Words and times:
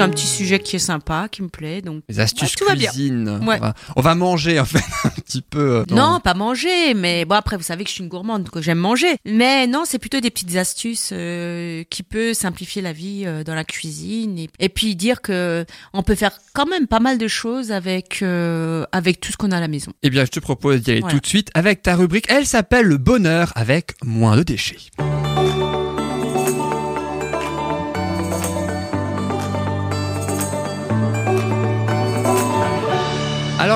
j'ai 0.00 0.04
un 0.06 0.10
petit 0.10 0.26
sujet 0.26 0.58
qui 0.58 0.76
est 0.76 0.80
sympa, 0.80 1.28
qui 1.30 1.42
me 1.42 1.48
plaît. 1.48 1.82
Donc, 1.82 2.02
Les 2.08 2.20
astuces 2.20 2.50
Ouais, 2.50 2.56
tout 2.58 2.64
va 2.66 2.74
bien. 2.74 2.90
cuisine. 2.90 3.40
Ouais. 3.46 3.56
On, 3.58 3.60
va, 3.60 3.74
on 3.96 4.00
va 4.00 4.14
manger 4.14 4.58
en 4.60 4.64
fait 4.64 4.82
un 5.04 5.10
petit 5.10 5.42
peu. 5.42 5.58
euh, 5.80 5.84
dans- 5.86 5.96
Non, 6.14 6.20
pas 6.20 6.34
manger, 6.34 6.94
mais 6.94 7.24
bon 7.24 7.34
après 7.36 7.56
vous 7.56 7.62
savez 7.62 7.84
que 7.84 7.90
je 7.90 7.94
suis 7.94 8.02
une 8.02 8.08
gourmande, 8.08 8.48
que 8.50 8.60
j'aime 8.60 8.78
manger. 8.78 9.16
Mais 9.24 9.66
non, 9.66 9.82
c'est 9.86 9.98
plutôt 9.98 10.20
des 10.20 10.30
petites 10.30 10.56
astuces 10.56 11.10
euh, 11.12 11.84
qui 11.90 12.02
peut 12.02 12.34
simplifier 12.34 12.82
la 12.82 12.92
vie 12.92 13.22
euh, 13.26 13.44
dans 13.44 13.54
la 13.54 13.64
cuisine 13.64 14.38
et, 14.38 14.50
et 14.58 14.68
puis 14.68 14.96
dire 14.96 15.20
que 15.22 15.64
on 15.92 16.02
peut 16.02 16.14
faire 16.14 16.32
quand 16.54 16.66
même 16.66 16.86
pas 16.86 17.00
mal 17.00 17.18
de 17.18 17.28
choses 17.28 17.72
avec 17.72 18.20
euh, 18.22 18.84
avec 18.92 19.20
tout 19.20 19.32
ce 19.32 19.36
qu'on 19.36 19.50
a 19.52 19.56
à 19.56 19.60
la 19.60 19.68
maison. 19.68 19.92
Eh 20.02 20.10
bien, 20.10 20.24
je 20.24 20.30
te 20.30 20.40
propose 20.40 20.80
d'y 20.82 20.90
aller 20.92 21.00
Voilà. 21.00 21.14
tout 21.14 21.20
de 21.20 21.26
suite 21.26 21.50
avec 21.54 21.82
ta 21.82 21.96
rubrique. 21.96 22.26
Elle 22.28 22.46
s'appelle 22.46 22.86
le 22.86 22.96
bonheur 22.96 23.52
avec 23.54 23.92
moins 24.04 24.36
de 24.36 24.42
déchets. 24.42 24.78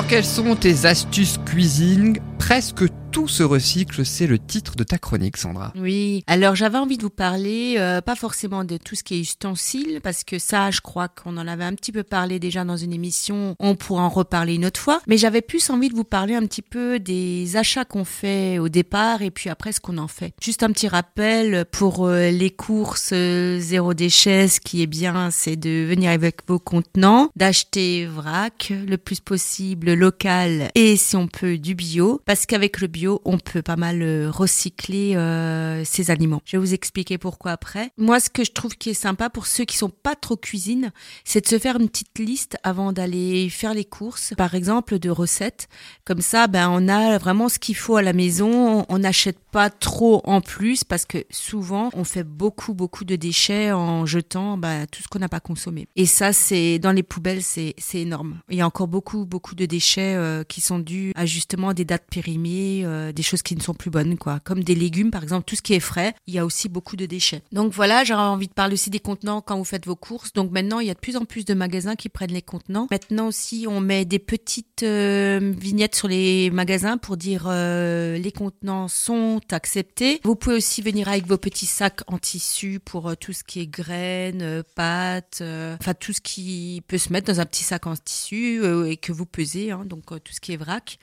Quelles 0.07 0.23
sont 0.23 0.55
tes 0.55 0.85
astuces 0.85 1.39
cuisine 1.45 2.17
Presque 2.47 2.85
tout 3.11 3.27
se 3.29 3.43
recycle, 3.43 4.05
c'est 4.05 4.27
le 4.27 4.37
titre 4.37 4.75
de 4.75 4.83
ta 4.83 4.97
chronique, 4.97 5.37
Sandra? 5.37 5.71
Oui. 5.77 6.23
Alors 6.27 6.53
j'avais 6.53 6.77
envie 6.77 6.97
de 6.97 7.01
vous 7.01 7.09
parler, 7.09 7.75
euh, 7.77 8.01
pas 8.01 8.15
forcément 8.15 8.65
de 8.65 8.75
tout 8.75 8.93
ce 8.93 9.03
qui 9.03 9.15
est 9.15 9.19
ustensiles, 9.19 9.99
parce 10.03 10.23
que 10.23 10.37
ça, 10.37 10.69
je 10.69 10.81
crois 10.81 11.07
qu'on 11.07 11.37
en 11.37 11.47
avait 11.47 11.63
un 11.63 11.73
petit 11.73 11.93
peu 11.93 12.03
parlé 12.03 12.39
déjà 12.39 12.65
dans 12.65 12.75
une 12.75 12.91
émission. 12.91 13.55
On 13.59 13.75
pourra 13.75 14.03
en 14.03 14.09
reparler 14.09 14.55
une 14.55 14.65
autre 14.65 14.81
fois. 14.81 15.01
Mais 15.07 15.17
j'avais 15.17 15.41
plus 15.41 15.69
envie 15.69 15.87
de 15.87 15.95
vous 15.95 16.03
parler 16.03 16.35
un 16.35 16.45
petit 16.45 16.61
peu 16.61 16.99
des 16.99 17.55
achats 17.55 17.85
qu'on 17.85 18.03
fait 18.03 18.59
au 18.59 18.67
départ 18.67 19.21
et 19.21 19.31
puis 19.31 19.49
après 19.49 19.71
ce 19.71 19.79
qu'on 19.79 19.97
en 19.97 20.09
fait. 20.09 20.33
Juste 20.39 20.61
un 20.61 20.71
petit 20.71 20.89
rappel 20.89 21.65
pour 21.71 22.05
euh, 22.05 22.29
les 22.29 22.51
courses 22.51 23.11
euh, 23.13 23.59
zéro 23.59 23.93
déchet. 23.93 24.49
Ce 24.49 24.59
qui 24.59 24.81
est 24.83 24.87
bien, 24.87 25.31
c'est 25.31 25.55
de 25.55 25.85
venir 25.87 26.11
avec 26.11 26.41
vos 26.47 26.59
contenants, 26.59 27.29
d'acheter 27.37 28.05
vrac 28.05 28.73
le 28.85 28.97
plus 28.97 29.21
possible 29.21 29.93
local 29.93 30.69
et 30.75 30.97
si 30.97 31.15
on 31.15 31.27
peut 31.27 31.57
du 31.57 31.75
bio, 31.75 32.21
qu'avec 32.45 32.81
le 32.81 32.87
bio, 32.87 33.21
on 33.23 33.37
peut 33.37 33.61
pas 33.61 33.77
mal 33.77 34.01
euh, 34.01 34.29
recycler 34.29 35.15
euh, 35.15 35.83
ces 35.85 36.11
aliments. 36.11 36.41
Je 36.45 36.57
vais 36.57 36.61
vous 36.61 36.73
expliquer 36.73 37.17
pourquoi 37.17 37.51
après. 37.51 37.91
Moi, 37.97 38.19
ce 38.19 38.29
que 38.29 38.43
je 38.43 38.51
trouve 38.51 38.75
qui 38.75 38.89
est 38.89 38.93
sympa 38.93 39.29
pour 39.29 39.47
ceux 39.47 39.63
qui 39.63 39.77
sont 39.77 39.89
pas 39.89 40.15
trop 40.15 40.35
cuisine, 40.35 40.91
c'est 41.23 41.41
de 41.41 41.47
se 41.47 41.59
faire 41.59 41.79
une 41.79 41.87
petite 41.87 42.19
liste 42.19 42.57
avant 42.63 42.91
d'aller 42.91 43.49
faire 43.49 43.73
les 43.73 43.85
courses, 43.85 44.33
par 44.37 44.55
exemple 44.55 44.99
de 44.99 45.09
recettes. 45.09 45.67
Comme 46.03 46.21
ça, 46.21 46.47
ben 46.47 46.69
on 46.69 46.87
a 46.87 47.17
vraiment 47.17 47.49
ce 47.49 47.59
qu'il 47.59 47.75
faut 47.75 47.95
à 47.95 48.01
la 48.01 48.13
maison. 48.13 48.85
On 48.89 48.99
n'achète 48.99 49.39
pas 49.51 49.69
trop 49.69 50.21
en 50.25 50.41
plus 50.41 50.83
parce 50.83 51.05
que 51.05 51.23
souvent 51.29 51.89
on 51.93 52.03
fait 52.03 52.23
beaucoup 52.23 52.73
beaucoup 52.73 53.05
de 53.05 53.15
déchets 53.15 53.71
en 53.71 54.05
jetant 54.05 54.57
ben, 54.57 54.85
tout 54.87 55.01
ce 55.01 55.07
qu'on 55.07 55.19
n'a 55.19 55.29
pas 55.29 55.39
consommé. 55.39 55.87
Et 55.95 56.05
ça, 56.05 56.33
c'est 56.33 56.79
dans 56.79 56.91
les 56.91 57.03
poubelles, 57.03 57.41
c'est 57.41 57.75
énorme. 57.93 58.39
Il 58.49 58.57
y 58.57 58.61
a 58.61 58.67
encore 58.67 58.87
beaucoup 58.87 59.25
beaucoup 59.25 59.55
de 59.55 59.65
déchets 59.65 60.15
euh, 60.15 60.43
qui 60.43 60.61
sont 60.61 60.79
dus 60.79 61.11
à 61.15 61.25
justement 61.25 61.73
des 61.73 61.85
dates 61.85 62.07
euh, 62.27 63.11
des 63.11 63.23
choses 63.23 63.41
qui 63.41 63.55
ne 63.55 63.61
sont 63.61 63.73
plus 63.73 63.89
bonnes, 63.89 64.17
quoi. 64.17 64.39
Comme 64.39 64.63
des 64.63 64.75
légumes, 64.75 65.11
par 65.11 65.23
exemple, 65.23 65.45
tout 65.45 65.55
ce 65.55 65.61
qui 65.61 65.73
est 65.73 65.79
frais, 65.79 66.13
il 66.27 66.33
y 66.33 66.39
a 66.39 66.45
aussi 66.45 66.69
beaucoup 66.69 66.95
de 66.95 67.05
déchets. 67.05 67.41
Donc 67.51 67.73
voilà, 67.73 68.03
j'aurais 68.03 68.23
envie 68.23 68.47
de 68.47 68.53
parler 68.53 68.73
aussi 68.73 68.89
des 68.89 68.99
contenants 68.99 69.41
quand 69.41 69.57
vous 69.57 69.63
faites 69.63 69.85
vos 69.85 69.95
courses. 69.95 70.33
Donc 70.33 70.51
maintenant, 70.51 70.79
il 70.79 70.87
y 70.87 70.89
a 70.89 70.93
de 70.93 70.99
plus 70.99 71.17
en 71.17 71.25
plus 71.25 71.45
de 71.45 71.53
magasins 71.53 71.95
qui 71.95 72.09
prennent 72.09 72.33
les 72.33 72.41
contenants. 72.41 72.87
Maintenant 72.91 73.27
aussi, 73.27 73.65
on 73.69 73.79
met 73.79 74.05
des 74.05 74.19
petites 74.19 74.83
euh, 74.83 75.53
vignettes 75.57 75.95
sur 75.95 76.07
les 76.07 76.49
magasins 76.51 76.97
pour 76.97 77.17
dire 77.17 77.45
euh, 77.47 78.17
les 78.17 78.31
contenants 78.31 78.87
sont 78.87 79.41
acceptés. 79.51 80.19
Vous 80.23 80.35
pouvez 80.35 80.55
aussi 80.55 80.81
venir 80.81 81.07
avec 81.07 81.27
vos 81.27 81.37
petits 81.37 81.65
sacs 81.65 82.01
en 82.07 82.17
tissu 82.17 82.79
pour 82.83 83.15
tout 83.17 83.33
ce 83.33 83.43
qui 83.43 83.61
est 83.61 83.67
graines, 83.67 84.63
pâtes, 84.75 85.41
enfin 85.41 85.93
tout 85.93 86.13
ce 86.13 86.21
qui 86.21 86.81
peut 86.87 86.97
se 86.97 87.11
mettre 87.11 87.31
dans 87.31 87.39
un 87.39 87.45
petit 87.45 87.63
sac 87.63 87.87
en 87.87 87.95
tissu 87.95 88.61
et 88.87 88.97
que 88.97 89.11
vous 89.11 89.25
pesez, 89.25 89.71
hein, 89.71 89.83
donc 89.85 90.05
tout 90.05 90.33
ce 90.33 90.39
qui 90.39 90.53
est 90.53 90.57
vrac. 90.57 90.97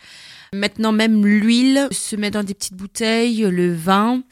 Maintenant, 0.53 0.93
même 0.93 1.12
l'huile 1.25 1.89
se 1.91 2.17
met 2.17 2.31
dans 2.31 2.43
des 2.43 2.55
petites 2.55 2.75
bouteilles, 2.75 3.43
le 3.43 3.75
vin, 3.75 4.23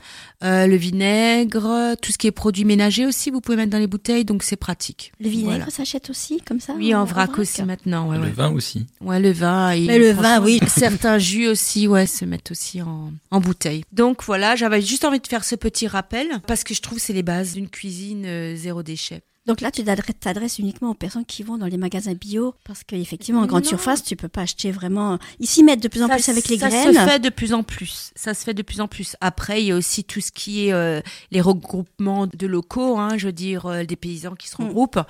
euh, 0.42 0.66
le 0.66 0.76
vinaigre, 0.76 1.94
tout 2.00 2.12
ce 2.12 2.18
qui 2.18 2.26
est 2.26 2.30
produits 2.32 2.64
ménagers 2.64 3.06
aussi, 3.06 3.30
vous 3.30 3.40
pouvez 3.40 3.56
mettre 3.56 3.70
dans 3.70 3.78
les 3.78 3.86
bouteilles, 3.86 4.24
donc 4.24 4.42
c'est 4.42 4.56
pratique. 4.56 5.12
Le 5.20 5.28
vinaigre 5.28 5.48
Voilà. 5.56 5.70
s'achète 5.70 6.08
aussi 6.10 6.40
comme 6.40 6.60
ça 6.60 6.72
Oui, 6.74 6.94
en 6.94 7.04
vrac 7.04 7.38
aussi 7.38 7.62
maintenant. 7.62 8.08
Ouais, 8.08 8.16
le 8.16 8.24
ouais. 8.24 8.30
vin 8.30 8.50
aussi. 8.52 8.86
Ouais, 9.00 9.20
le 9.20 9.30
vin. 9.32 9.70
et 9.72 9.86
Mais 9.86 9.98
le 9.98 10.12
vin, 10.12 10.40
oui. 10.42 10.60
Certains 10.68 11.18
jus 11.18 11.46
aussi, 11.48 11.86
ouais, 11.88 12.06
se 12.06 12.24
mettent 12.24 12.50
aussi 12.50 12.80
en, 12.80 13.12
en 13.30 13.40
bouteille. 13.40 13.84
Donc 13.92 14.22
voilà, 14.24 14.56
j'avais 14.56 14.80
juste 14.80 15.04
envie 15.04 15.20
de 15.20 15.26
faire 15.26 15.44
ce 15.44 15.54
petit 15.56 15.86
rappel 15.88 16.28
parce 16.46 16.64
que 16.64 16.74
je 16.74 16.80
trouve 16.80 16.98
que 16.98 17.04
c'est 17.04 17.12
les 17.12 17.22
bases 17.22 17.52
d'une 17.54 17.68
cuisine 17.68 18.24
euh, 18.26 18.56
zéro 18.56 18.82
déchet. 18.82 19.22
Donc 19.50 19.62
là, 19.62 19.72
tu 19.72 19.82
t'adresses- 19.82 20.60
uniquement 20.60 20.90
aux 20.90 20.94
personnes 20.94 21.24
qui 21.24 21.42
vont 21.42 21.58
dans 21.58 21.66
les 21.66 21.76
magasins 21.76 22.12
bio, 22.14 22.54
parce 22.64 22.84
qu'effectivement, 22.84 23.40
en 23.40 23.46
grande 23.46 23.64
Non. 23.64 23.68
surface, 23.70 24.04
tu 24.04 24.14
peux 24.14 24.28
pas 24.28 24.42
acheter 24.42 24.70
vraiment. 24.70 25.18
Ici, 25.40 25.64
mettre 25.64 25.82
de 25.82 25.88
plus 25.88 26.04
en 26.04 26.06
Ça 26.06 26.14
plus 26.14 26.28
avec 26.28 26.46
les 26.48 26.58
ça 26.58 26.68
graines. 26.68 26.94
se 26.94 26.98
fait 27.00 27.18
de 27.18 27.30
plus 27.30 27.52
en 27.52 27.64
plus. 27.64 28.12
Ça 28.14 28.32
se 28.32 28.44
fait 28.44 28.54
de 28.54 28.62
plus 28.62 28.80
en 28.80 28.86
plus. 28.86 29.16
Après, 29.20 29.60
il 29.60 29.66
y 29.66 29.72
a 29.72 29.76
aussi 29.76 30.04
tout 30.04 30.20
ce 30.20 30.30
qui 30.30 30.66
est 30.68 30.72
euh, 30.72 31.00
les 31.32 31.40
regroupements 31.40 32.28
de 32.28 32.46
locaux, 32.46 32.96
hein, 32.96 33.18
je 33.18 33.26
veux 33.26 33.32
dire 33.32 33.66
euh, 33.66 33.82
des 33.82 33.96
paysans 33.96 34.36
qui 34.36 34.46
se 34.48 34.54
Mm. 34.62 34.66
regroupent, 34.66 35.00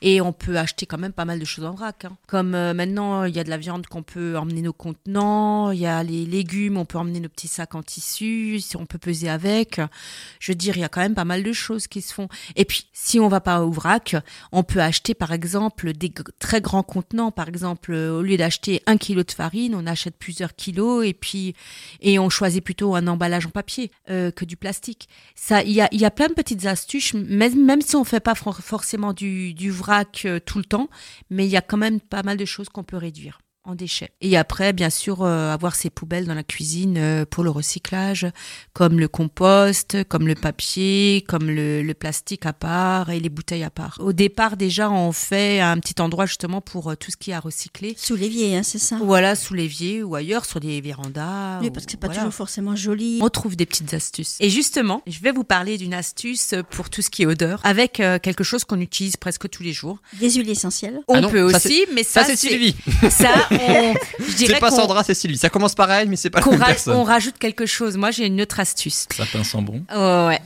et 0.00 0.22
on 0.22 0.32
peut 0.32 0.56
acheter 0.56 0.86
quand 0.86 0.96
même 0.96 1.12
pas 1.12 1.26
mal 1.26 1.38
de 1.38 1.44
choses 1.44 1.66
en 1.66 1.72
vrac. 1.74 2.06
hein. 2.06 2.16
Comme 2.26 2.54
euh, 2.54 2.72
maintenant, 2.72 3.24
il 3.24 3.36
y 3.36 3.38
a 3.38 3.44
de 3.44 3.50
la 3.50 3.58
viande 3.58 3.86
qu'on 3.86 4.02
peut 4.02 4.38
emmener 4.38 4.62
nos 4.62 4.72
contenants, 4.72 5.72
il 5.72 5.80
y 5.80 5.86
a 5.86 6.02
les 6.02 6.24
légumes, 6.24 6.78
on 6.78 6.86
peut 6.86 6.96
emmener 6.96 7.20
nos 7.20 7.28
petits 7.28 7.48
sacs 7.48 7.74
en 7.74 7.82
tissu, 7.82 8.60
si 8.60 8.78
on 8.78 8.86
peut 8.86 8.98
peser 8.98 9.28
avec. 9.28 9.78
Je 10.38 10.52
veux 10.52 10.56
dire, 10.56 10.74
il 10.78 10.80
y 10.80 10.84
a 10.84 10.88
quand 10.88 11.00
même 11.02 11.14
pas 11.14 11.26
mal 11.26 11.42
de 11.42 11.52
choses 11.52 11.86
qui 11.86 12.00
se 12.00 12.14
font. 12.14 12.28
Et 12.56 12.64
puis, 12.64 12.86
si 12.94 13.20
on 13.20 13.28
va 13.28 13.40
pas 13.40 13.60
au 13.62 13.70
on 14.52 14.62
peut 14.62 14.80
acheter 14.80 15.14
par 15.14 15.32
exemple 15.32 15.92
des 15.92 16.12
très 16.38 16.60
grands 16.60 16.82
contenants. 16.82 17.30
Par 17.32 17.48
exemple, 17.48 17.92
euh, 17.92 18.18
au 18.18 18.22
lieu 18.22 18.36
d'acheter 18.36 18.82
un 18.86 18.96
kilo 18.96 19.22
de 19.22 19.30
farine, 19.32 19.74
on 19.74 19.86
achète 19.86 20.16
plusieurs 20.16 20.54
kilos 20.54 21.04
et 21.04 21.14
puis 21.14 21.54
et 22.00 22.18
on 22.18 22.28
choisit 22.30 22.62
plutôt 22.62 22.94
un 22.94 23.06
emballage 23.06 23.46
en 23.46 23.50
papier 23.50 23.90
euh, 24.08 24.30
que 24.30 24.44
du 24.44 24.56
plastique. 24.56 25.08
Ça, 25.34 25.62
il 25.62 25.72
y 25.72 25.80
a, 25.80 25.88
y 25.92 26.04
a 26.04 26.10
plein 26.10 26.28
de 26.28 26.34
petites 26.34 26.66
astuces, 26.66 27.14
même, 27.14 27.64
même 27.64 27.82
si 27.82 27.96
on 27.96 28.04
fait 28.04 28.20
pas 28.20 28.34
for- 28.34 28.60
forcément 28.60 29.12
du, 29.12 29.54
du 29.54 29.70
vrac 29.70 30.22
euh, 30.24 30.38
tout 30.40 30.58
le 30.58 30.64
temps, 30.64 30.88
mais 31.30 31.46
il 31.46 31.50
y 31.50 31.56
a 31.56 31.62
quand 31.62 31.76
même 31.78 32.00
pas 32.00 32.22
mal 32.22 32.36
de 32.36 32.44
choses 32.44 32.68
qu'on 32.68 32.84
peut 32.84 32.96
réduire 32.96 33.40
en 33.64 33.74
déchets. 33.74 34.10
Et 34.22 34.36
après, 34.38 34.72
bien 34.72 34.88
sûr, 34.88 35.22
euh, 35.22 35.52
avoir 35.52 35.74
ces 35.74 35.90
poubelles 35.90 36.24
dans 36.26 36.34
la 36.34 36.42
cuisine 36.42 36.96
euh, 36.96 37.24
pour 37.28 37.44
le 37.44 37.50
recyclage, 37.50 38.26
comme 38.72 38.98
le 38.98 39.06
compost, 39.06 40.02
comme 40.08 40.26
le 40.26 40.34
papier, 40.34 41.24
comme 41.28 41.46
le, 41.50 41.82
le 41.82 41.94
plastique 41.94 42.46
à 42.46 42.52
part 42.54 43.10
et 43.10 43.20
les 43.20 43.28
bouteilles 43.28 43.62
à 43.62 43.70
part. 43.70 43.98
Au 44.00 44.12
départ, 44.14 44.56
déjà, 44.56 44.90
on 44.90 45.12
fait 45.12 45.60
un 45.60 45.78
petit 45.78 46.00
endroit 46.00 46.24
justement 46.26 46.60
pour 46.62 46.90
euh, 46.90 46.94
tout 46.96 47.10
ce 47.10 47.16
qui 47.18 47.32
est 47.32 47.34
à 47.34 47.40
recycler. 47.40 47.94
Sous 47.98 48.16
l'évier, 48.16 48.56
hein, 48.56 48.62
c'est 48.62 48.78
ça? 48.78 48.96
Voilà, 49.02 49.34
sous 49.36 49.52
l'évier 49.54 50.02
ou 50.02 50.14
ailleurs, 50.14 50.46
sur 50.46 50.58
des 50.58 50.80
vérandas. 50.80 51.60
Oui, 51.60 51.68
ou- 51.68 51.70
parce 51.70 51.84
que 51.84 51.92
c'est 51.92 51.96
pas 52.00 52.06
voilà. 52.06 52.22
toujours 52.22 52.34
forcément 52.34 52.74
joli. 52.76 53.18
On 53.22 53.28
trouve 53.28 53.56
des 53.56 53.66
petites 53.66 53.92
astuces. 53.92 54.36
Et 54.40 54.48
justement, 54.48 55.02
je 55.06 55.20
vais 55.20 55.32
vous 55.32 55.44
parler 55.44 55.76
d'une 55.76 55.94
astuce 55.94 56.54
pour 56.70 56.88
tout 56.88 57.02
ce 57.02 57.10
qui 57.10 57.22
est 57.22 57.26
odeur, 57.26 57.60
avec 57.64 58.00
euh, 58.00 58.18
quelque 58.18 58.42
chose 58.42 58.64
qu'on 58.64 58.80
utilise 58.80 59.16
presque 59.18 59.50
tous 59.50 59.62
les 59.62 59.72
jours. 59.74 59.98
Des 60.18 60.30
huiles 60.30 60.48
essentielles. 60.50 61.00
On 61.08 61.16
Ah 61.16 61.20
non, 61.20 61.30
peut 61.30 61.50
ça, 61.50 61.58
aussi, 61.58 61.84
mais 61.94 62.02
ça, 62.04 62.22
Ça, 62.24 62.30
c'est 62.34 62.48
Sylvie. 62.48 62.74
Ça, 63.10 63.28
on- 63.50 63.94
je 64.28 64.36
dirais 64.36 64.54
C'est 64.54 64.60
pas 64.60 64.70
Sandra, 64.70 65.02
c'est 65.04 65.14
Sylvie. 65.14 65.36
Ça 65.38 65.48
commence 65.50 65.74
pareil, 65.74 66.06
mais 66.08 66.16
c'est 66.16 66.30
pas 66.30 66.38
la 66.38 66.44
qu'on 66.44 66.50
même 66.52 66.60
ra- 66.60 66.66
personne. 66.68 66.96
on 66.96 67.02
rajoute 67.04 67.38
quelque 67.38 67.66
chose. 67.66 67.96
Moi, 67.96 68.10
j'ai 68.10 68.26
une 68.26 68.40
autre 68.40 68.60
astuce. 68.60 69.06
Sapin 69.14 69.44
sans 69.44 69.62
bon. 69.62 69.82
Oh, 69.94 70.28
ouais. 70.28 70.40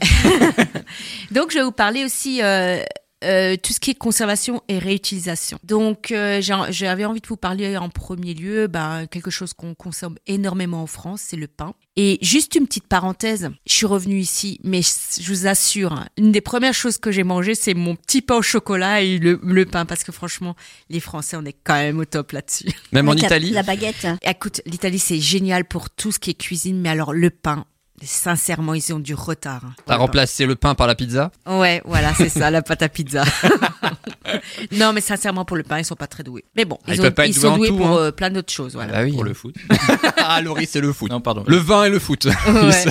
Donc, 1.31 1.51
je 1.51 1.57
vais 1.57 1.63
vous 1.63 1.71
parler 1.71 2.03
aussi 2.05 2.41
euh, 2.41 2.81
euh, 3.23 3.55
tout 3.55 3.73
ce 3.73 3.79
qui 3.79 3.91
est 3.91 3.95
conservation 3.95 4.61
et 4.67 4.77
réutilisation. 4.77 5.57
Donc, 5.63 6.11
euh, 6.11 6.41
j'ai- 6.41 6.53
j'avais 6.71 7.05
envie 7.05 7.21
de 7.21 7.27
vous 7.27 7.37
parler 7.37 7.77
en 7.77 7.89
premier 7.89 8.33
lieu, 8.33 8.67
ben, 8.67 9.07
quelque 9.07 9.31
chose 9.31 9.53
qu'on 9.53 9.73
consomme 9.73 10.15
énormément 10.27 10.81
en 10.83 10.87
France, 10.87 11.21
c'est 11.27 11.37
le 11.37 11.47
pain. 11.47 11.73
Et 11.95 12.19
juste 12.21 12.55
une 12.55 12.67
petite 12.67 12.87
parenthèse, 12.87 13.49
je 13.65 13.73
suis 13.73 13.85
revenue 13.85 14.19
ici, 14.19 14.59
mais 14.63 14.81
je 14.81 15.27
vous 15.31 15.47
assure, 15.47 15.93
hein, 15.93 16.07
une 16.17 16.31
des 16.33 16.41
premières 16.41 16.73
choses 16.73 16.97
que 16.97 17.11
j'ai 17.11 17.23
mangé, 17.23 17.55
c'est 17.55 17.73
mon 17.73 17.95
petit 17.95 18.21
pain 18.21 18.35
au 18.35 18.41
chocolat 18.41 19.01
et 19.01 19.17
le, 19.17 19.39
le 19.43 19.65
pain, 19.65 19.85
parce 19.85 20.03
que 20.03 20.11
franchement, 20.11 20.55
les 20.89 20.99
Français, 20.99 21.37
on 21.37 21.45
est 21.45 21.55
quand 21.63 21.75
même 21.75 21.99
au 21.99 22.05
top 22.05 22.33
là-dessus. 22.33 22.65
Même 22.91 23.07
en 23.07 23.13
Italie. 23.13 23.51
La 23.51 23.63
baguette. 23.63 24.05
Écoute, 24.23 24.61
l'Italie, 24.65 24.99
c'est 24.99 25.19
génial 25.21 25.65
pour 25.65 25.89
tout 25.89 26.11
ce 26.11 26.19
qui 26.19 26.31
est 26.31 26.33
cuisine, 26.35 26.79
mais 26.81 26.89
alors 26.89 27.13
le 27.13 27.29
pain, 27.29 27.65
sincèrement, 28.03 28.73
ils 28.73 28.93
ont 28.93 28.99
du 28.99 29.13
retard. 29.13 29.61
hein, 29.65 29.73
T'as 29.85 29.93
le 29.93 29.97
pain. 29.97 30.01
remplacé 30.01 30.45
le 30.45 30.55
pain 30.55 30.75
par 30.75 30.87
la 30.87 30.95
pizza 30.95 31.31
Ouais, 31.47 31.81
voilà, 31.85 32.13
c'est 32.13 32.29
ça, 32.29 32.51
la 32.51 32.61
pâte 32.61 32.81
à 32.83 32.89
pizza. 32.89 33.23
non, 34.71 34.93
mais 34.93 35.01
sincèrement, 35.01 35.45
pour 35.45 35.57
le 35.57 35.63
pain, 35.63 35.79
ils 35.79 35.85
sont 35.85 35.95
pas 35.95 36.07
très 36.07 36.23
doués. 36.23 36.43
Mais 36.55 36.65
bon, 36.65 36.77
Ah, 36.83 36.87
ils 36.89 36.95
ils, 36.95 36.99
ont- 36.99 37.03
peuvent 37.03 37.13
pas 37.13 37.23
être 37.25 37.29
ils 37.29 37.33
doués 37.35 37.41
sont 37.41 37.53
en 37.53 37.57
doués 37.57 37.67
tout, 37.69 37.77
pour 37.77 37.87
hein. 37.87 37.97
euh, 37.97 38.11
plein 38.11 38.29
d'autres 38.29 38.51
choses. 38.53 38.73
Voilà. 38.73 38.93
Ah 38.97 39.03
oui. 39.03 39.11
Pour 39.13 39.23
le 39.23 39.33
foot. 39.33 39.55
ah, 40.17 40.41
Laurie, 40.41 40.67
c'est 40.67 40.81
le 40.81 40.91
foot. 40.93 41.09
Non, 41.09 41.21
pardon. 41.21 41.43
Le 41.47 41.57
vin 41.57 41.85
et 41.85 41.89
le 41.89 41.99
foot. 41.99 42.27
Ouais. 42.47 42.85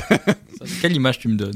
Quelle 0.80 0.94
image 0.94 1.18
tu 1.18 1.28
me 1.28 1.36
donnes 1.36 1.52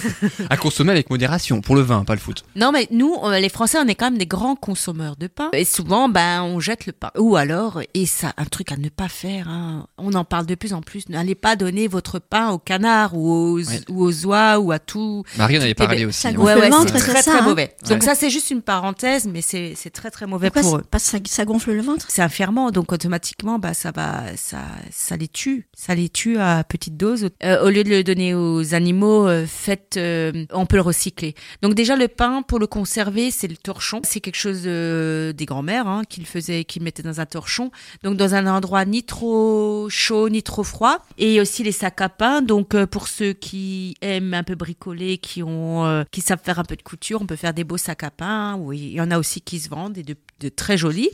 À 0.50 0.56
consommer 0.56 0.92
avec 0.92 1.10
modération, 1.10 1.60
pour 1.60 1.76
le 1.76 1.82
vin, 1.82 2.04
pas 2.04 2.14
le 2.14 2.20
foot. 2.20 2.44
Non, 2.56 2.72
mais 2.72 2.86
nous, 2.90 3.14
les 3.40 3.48
Français, 3.48 3.78
on 3.82 3.86
est 3.88 3.94
quand 3.94 4.06
même 4.10 4.18
des 4.18 4.26
grands 4.26 4.56
consommateurs 4.56 5.16
de 5.16 5.26
pain. 5.26 5.50
Et 5.52 5.64
souvent, 5.64 6.08
ben, 6.08 6.42
on 6.42 6.60
jette 6.60 6.86
le 6.86 6.92
pain. 6.92 7.10
Ou 7.18 7.36
alors, 7.36 7.80
et 7.94 8.06
ça, 8.06 8.32
un 8.36 8.44
truc 8.44 8.72
à 8.72 8.76
ne 8.76 8.88
pas 8.88 9.08
faire, 9.08 9.48
hein, 9.48 9.86
on 9.98 10.12
en 10.14 10.24
parle 10.24 10.46
de 10.46 10.54
plus 10.54 10.72
en 10.72 10.80
plus, 10.82 11.08
n'allez 11.08 11.34
pas 11.34 11.56
donner 11.56 11.88
votre 11.88 12.18
pain 12.18 12.50
au 12.50 12.58
canard 12.58 13.16
ou 13.16 13.30
aux, 13.30 13.60
Ouais. 13.60 13.80
ou 13.88 14.04
aux 14.04 14.26
oies 14.26 14.58
ou 14.58 14.72
à 14.72 14.78
tout. 14.78 15.22
Marie 15.36 15.58
en 15.58 15.60
avait 15.60 15.70
Eh 15.70 15.74
parlé 15.74 15.98
ben, 16.02 16.08
aussi. 16.08 16.20
ça 16.20 16.30
ouais. 16.30 16.34
gonfle 16.34 16.60
le 16.60 16.68
ventre, 16.70 16.92
c'est 16.92 16.98
c'est 16.98 17.12
très 17.12 17.22
ça, 17.22 17.30
très 17.32 17.40
hein. 17.40 17.44
mauvais. 17.44 17.74
Donc 17.88 18.00
Ouais. 18.00 18.06
ça, 18.06 18.14
c'est 18.14 18.30
juste 18.30 18.50
une 18.50 18.62
parenthèse, 18.62 19.26
mais 19.26 19.42
c'est 19.42 19.74
c'est 19.76 19.90
très 19.90 20.10
très 20.10 20.26
mauvais 20.26 20.50
Pourquoi 20.50 20.70
pour 20.70 20.78
eux. 20.80 20.84
Parce 20.90 21.04
que 21.04 21.10
ça, 21.10 21.18
ça 21.26 21.44
gonfle 21.44 21.72
le 21.72 21.82
ventre? 21.82 22.06
C'est 22.08 22.22
un 22.22 22.28
ferment, 22.28 22.70
donc 22.70 22.92
automatiquement, 22.92 23.58
bah 23.58 23.74
ça 23.74 23.90
va, 23.90 24.22
ça, 24.36 24.58
ça 24.90 25.16
les 25.16 25.28
tue, 25.28 25.68
ça 25.76 25.94
les 25.94 26.08
tue 26.08 26.38
à 26.38 26.64
petite 26.64 26.96
dose. 26.96 27.28
Euh, 27.44 27.64
au 27.64 27.70
lieu 27.70 27.84
de 27.84 27.90
le 27.90 28.02
donner 28.04 28.34
aux 28.34 28.39
animaux, 28.72 29.26
euh, 29.28 29.46
faites, 29.46 29.96
euh, 29.96 30.44
on 30.52 30.66
peut 30.66 30.76
le 30.76 30.82
recycler. 30.82 31.34
Donc 31.62 31.74
déjà 31.74 31.96
le 31.96 32.08
pain 32.08 32.42
pour 32.42 32.58
le 32.58 32.66
conserver, 32.66 33.30
c'est 33.30 33.48
le 33.48 33.56
torchon. 33.56 34.00
C'est 34.04 34.20
quelque 34.20 34.36
chose 34.36 34.62
euh, 34.66 35.32
des 35.32 35.46
grands-mères 35.46 35.86
hein, 35.86 36.02
qui 36.08 36.20
le 36.20 36.26
faisaient, 36.26 36.64
qui 36.64 36.78
le 36.78 36.84
mettaient 36.84 37.02
dans 37.02 37.20
un 37.20 37.26
torchon. 37.26 37.70
Donc 38.02 38.16
dans 38.16 38.34
un 38.34 38.46
endroit 38.46 38.84
ni 38.84 39.02
trop 39.02 39.88
chaud 39.88 40.28
ni 40.28 40.42
trop 40.42 40.64
froid. 40.64 40.98
Et 41.18 41.40
aussi 41.40 41.62
les 41.62 41.72
sacs 41.72 42.00
à 42.00 42.08
pain. 42.08 42.42
Donc 42.42 42.76
pour 42.86 43.08
ceux 43.08 43.32
qui 43.32 43.94
aiment 44.00 44.34
un 44.34 44.42
peu 44.42 44.54
bricoler, 44.54 45.18
qui 45.18 45.42
ont, 45.42 46.04
qui 46.10 46.20
savent 46.20 46.40
faire 46.42 46.58
un 46.58 46.64
peu 46.64 46.76
de 46.76 46.82
couture, 46.82 47.20
on 47.22 47.26
peut 47.26 47.36
faire 47.36 47.54
des 47.54 47.64
beaux 47.64 47.76
sacs 47.76 48.04
à 48.04 48.10
pain. 48.10 48.56
Oui, 48.56 48.78
il 48.78 48.92
y 48.92 49.00
en 49.00 49.10
a 49.10 49.18
aussi 49.18 49.40
qui 49.40 49.60
se 49.60 49.68
vendent 49.68 49.98
et 49.98 50.02
de, 50.02 50.16
très 50.48 50.78
jolis. 50.78 51.10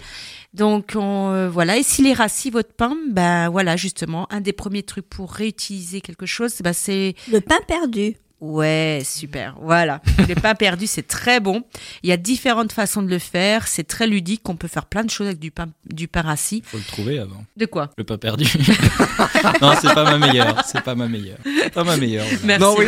Donc 0.55 0.93
on, 0.95 1.49
voilà, 1.49 1.77
et 1.77 1.83
s'il 1.83 2.07
est 2.07 2.13
rassis 2.13 2.51
votre 2.51 2.73
pain, 2.73 2.97
ben 3.11 3.49
voilà 3.49 3.77
justement 3.77 4.27
un 4.31 4.41
des 4.41 4.53
premiers 4.53 4.83
trucs 4.83 5.09
pour 5.09 5.33
réutiliser 5.33 6.01
quelque 6.01 6.27
chose, 6.27 6.55
ben 6.63 6.73
c'est 6.73 7.16
Le 7.33 7.41
pain 7.41 7.59
perdu. 7.67 8.17
ouais 8.41 9.03
super, 9.05 9.57
voilà. 9.63 10.03
le 10.29 10.35
pain 10.35 10.55
perdu 10.67 10.87
c'est 10.87 11.07
très 11.07 11.41
bon. 11.41 11.63
Il 12.03 12.11
y 12.11 12.13
a 12.13 12.17
différentes 12.17 12.71
façons 12.73 13.03
de 13.03 13.09
le 13.09 13.19
faire, 13.19 13.67
c'est 13.67 13.85
très 13.85 14.07
ludique, 14.07 14.47
on 14.49 14.57
peut 14.57 14.69
faire 14.69 14.85
plein 14.87 15.05
de 15.05 15.11
choses 15.11 15.27
avec 15.29 15.39
du 15.39 15.51
pain 15.51 15.67
du 15.89 16.07
pain 16.07 16.21
rassis. 16.23 16.63
Faut 16.67 16.77
le 16.77 16.83
trouver 16.85 17.19
avant. 17.19 17.45
De 17.57 17.65
quoi? 17.67 17.91
Le 17.97 18.05
pas 18.05 18.19
perdu. 18.19 18.45
non, 19.63 19.73
c'est 19.81 19.95
pas 19.95 20.05
ma 20.05 20.19
meilleure. 20.19 20.63
C'est 20.67 20.83
pas 20.83 20.95
ma 20.95 21.09
meilleure. 21.09 21.39
Pas 21.73 21.85
ma 21.85 21.97
meilleure. 21.97 22.27
Merci. 22.45 22.63
Non, 22.63 22.75
oui, 22.79 22.85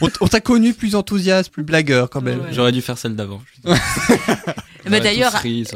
on, 0.00 0.06
on- 0.06 0.10
on 0.20 0.26
t'a 0.26 0.40
connu 0.40 0.74
plus 0.74 0.94
enthousiaste, 0.96 1.50
plus 1.52 1.62
blagueur 1.62 2.10
quand 2.10 2.20
même. 2.22 2.40
Ouais. 2.40 2.48
J'aurais 2.52 2.72
dû 2.72 2.82
faire 2.82 2.98
celle 2.98 3.14
d'avant. 3.14 3.40
Mais 4.92 5.00
d'ailleurs, 5.00 5.32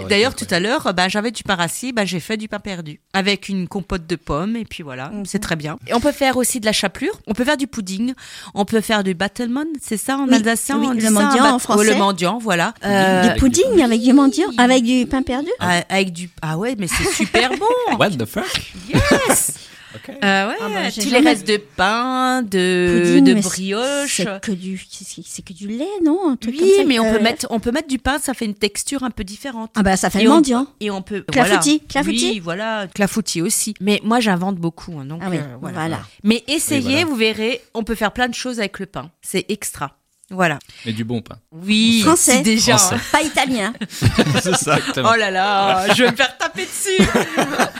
d'ailleurs, 0.09 0.35
tout 0.37 0.47
à 0.51 0.61
l'heure, 0.61 0.93
ben 0.95 1.09
j'avais 1.09 1.31
du 1.31 1.43
pain 1.43 1.55
rassis, 1.57 1.93
ben 1.93 2.05
j'ai 2.07 2.21
fait 2.21 2.37
du 2.37 2.47
pain 2.49 2.59
perdu 2.61 3.01
avec 3.13 3.49
une 3.49 3.67
compote 3.69 4.07
de 4.07 4.17
pommes 4.17 4.57
et 4.57 4.65
puis 4.65 4.83
voilà, 4.83 5.09
Mhm. 5.11 5.25
c'est 5.27 5.39
très 5.39 5.57
bien. 5.57 5.77
Et 5.89 5.95
on 5.95 6.01
peut 6.01 6.13
faire 6.13 6.37
aussi 6.37 6.61
de 6.61 6.67
la 6.67 6.73
chapelure, 6.73 7.19
on 7.27 7.33
peut 7.35 7.45
faire 7.45 7.57
du 7.57 7.67
pudding, 7.67 8.15
on 8.55 8.65
peut 8.65 8.81
faire 8.81 9.03
du 9.03 9.15
battlemon, 9.15 9.65
c'est 9.81 9.97
ça 9.97 10.17
en 10.19 10.29
Oui, 10.29 10.35
alsacien 10.35 10.79
oui, 10.79 10.87
on 10.89 10.93
le 10.93 11.11
mendiant 11.11 11.55
en 11.55 11.59
français. 11.59 11.81
oh, 11.87 11.91
le 11.91 11.97
mendiant, 11.99 12.39
voilà. 12.39 12.75
Euh, 12.85 13.23
du 13.23 13.29
avec 13.31 13.41
pudding 13.41 13.83
avec 13.83 14.01
du 14.03 14.13
mendiant, 14.13 14.47
avec 14.59 14.85
du 14.85 15.07
pain 15.07 15.23
perdu 15.23 15.49
ah, 15.61 15.83
avec 15.89 16.13
du 16.13 16.31
ah 16.43 16.57
ouais, 16.59 16.75
mais 16.79 16.87
c'est 16.87 17.11
super 17.13 17.51
bon. 17.59 17.97
What 17.99 18.11
the 18.11 18.27
fuck? 18.27 18.45
Yes. 18.93 19.55
Ok. 19.96 20.14
Euh, 20.22 20.48
ouais, 20.48 20.54
Ah 20.60 20.69
bah, 20.69 20.93
tous 20.93 21.10
les 21.10 21.19
restes 21.19 21.46
de 21.46 21.56
pain, 21.56 22.43
de 22.43 23.02
Pudding, 23.08 23.25
de 23.25 23.34
mais 23.34 23.40
brioche. 23.40 24.16
C'est 24.16 24.40
que 24.40 24.52
du, 24.52 24.81
c'est 24.90 25.43
que 25.44 25.52
du 25.52 25.69
lait, 25.69 25.87
non 26.04 26.31
Un 26.31 26.37
truc 26.37 26.54
Oui, 26.54 26.60
comme 26.60 26.69
ça, 26.78 26.84
mais 26.87 26.98
on 26.98 27.06
euh, 27.06 27.16
peut 27.16 27.22
mettre 27.22 27.46
on 27.50 27.60
peut 27.60 27.72
mettre 27.72 27.88
du 27.88 27.98
pain, 27.98 28.19
ça 28.19 28.34
fait 28.34 28.44
une 28.44 28.54
texture 28.54 29.02
un 29.02 29.10
peu 29.10 29.25
différente. 29.25 29.70
Ah 29.75 29.82
bah 29.82 29.96
ça 29.96 30.10
fait 30.10 30.20
Et 30.20 30.25
le 30.25 30.31
on- 30.31 30.34
mendiant. 30.34 30.66
Et 30.81 30.90
on 30.90 31.02
peut 31.02 31.22
Clafoutis, 31.22 31.78
voilà. 31.78 31.88
clafoutis. 31.88 32.31
Oui, 32.32 32.38
voilà, 32.40 32.87
clafoutis 32.94 33.43
aussi. 33.43 33.75
Mais 33.81 34.00
moi 34.04 34.20
j'invente 34.20 34.56
beaucoup 34.56 34.98
hein, 34.98 35.04
donc 35.04 35.20
Ah 35.25 35.28
oui, 35.31 35.38
euh, 35.38 35.56
voilà. 35.60 35.78
voilà. 35.78 36.00
Mais 36.25 36.44
essayez, 36.48 36.81
Oui, 36.87 36.90
voilà. 36.93 37.06
vous 37.06 37.16
verrez, 37.16 37.60
on 37.75 37.82
peut 37.82 37.94
faire 37.94 38.12
plein 38.12 38.28
de 38.28 38.34
choses 38.34 38.58
avec 38.58 38.78
le 38.78 38.87
pain. 38.87 39.10
C'est 39.22 39.46
extra. 39.48 39.96
Voilà. 40.31 40.58
Mais 40.84 40.93
du 40.93 41.05
bon 41.05 41.23
pain. 41.23 41.37
Oui, 41.52 42.00
Français. 42.02 42.43
déjà. 42.43 42.76
Français. 42.76 42.96
hein. 42.96 43.00
Pas 43.12 43.23
italien. 43.23 43.73
c'est 44.43 44.56
ça. 44.56 44.78
Oh 44.99 45.14
là 45.17 45.31
là, 45.31 45.94
je 45.94 46.02
vais 46.02 46.11
me 46.11 46.17
faire 46.17 46.37
taper 46.37 46.67
dessus. 46.67 47.08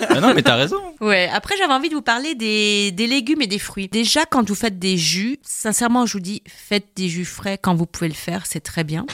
Ah 0.08 0.20
non, 0.20 0.32
mais 0.34 0.43
t'as 0.43 0.56
raison. 0.56 0.78
Ouais, 1.00 1.28
après 1.31 1.56
j'avais 1.58 1.72
envie 1.75 1.90
de 1.90 1.94
vous 1.94 2.00
parler 2.02 2.34
des, 2.34 2.90
des 2.93 3.06
légumes 3.06 3.43
et 3.43 3.46
des 3.46 3.58
fruits. 3.58 3.88
Déjà 3.88 4.25
quand 4.25 4.48
vous 4.48 4.54
faites 4.54 4.78
des 4.78 4.96
jus, 4.96 5.38
sincèrement 5.43 6.06
je 6.06 6.14
vous 6.14 6.20
dis, 6.20 6.43
faites 6.46 6.87
des 6.96 7.08
jus 7.08 7.25
frais 7.26 7.58
quand 7.60 7.75
vous 7.75 7.84
pouvez 7.84 8.08
le 8.08 8.14
faire, 8.14 8.46
c'est 8.46 8.60
très 8.60 8.82
bien. 8.84 9.04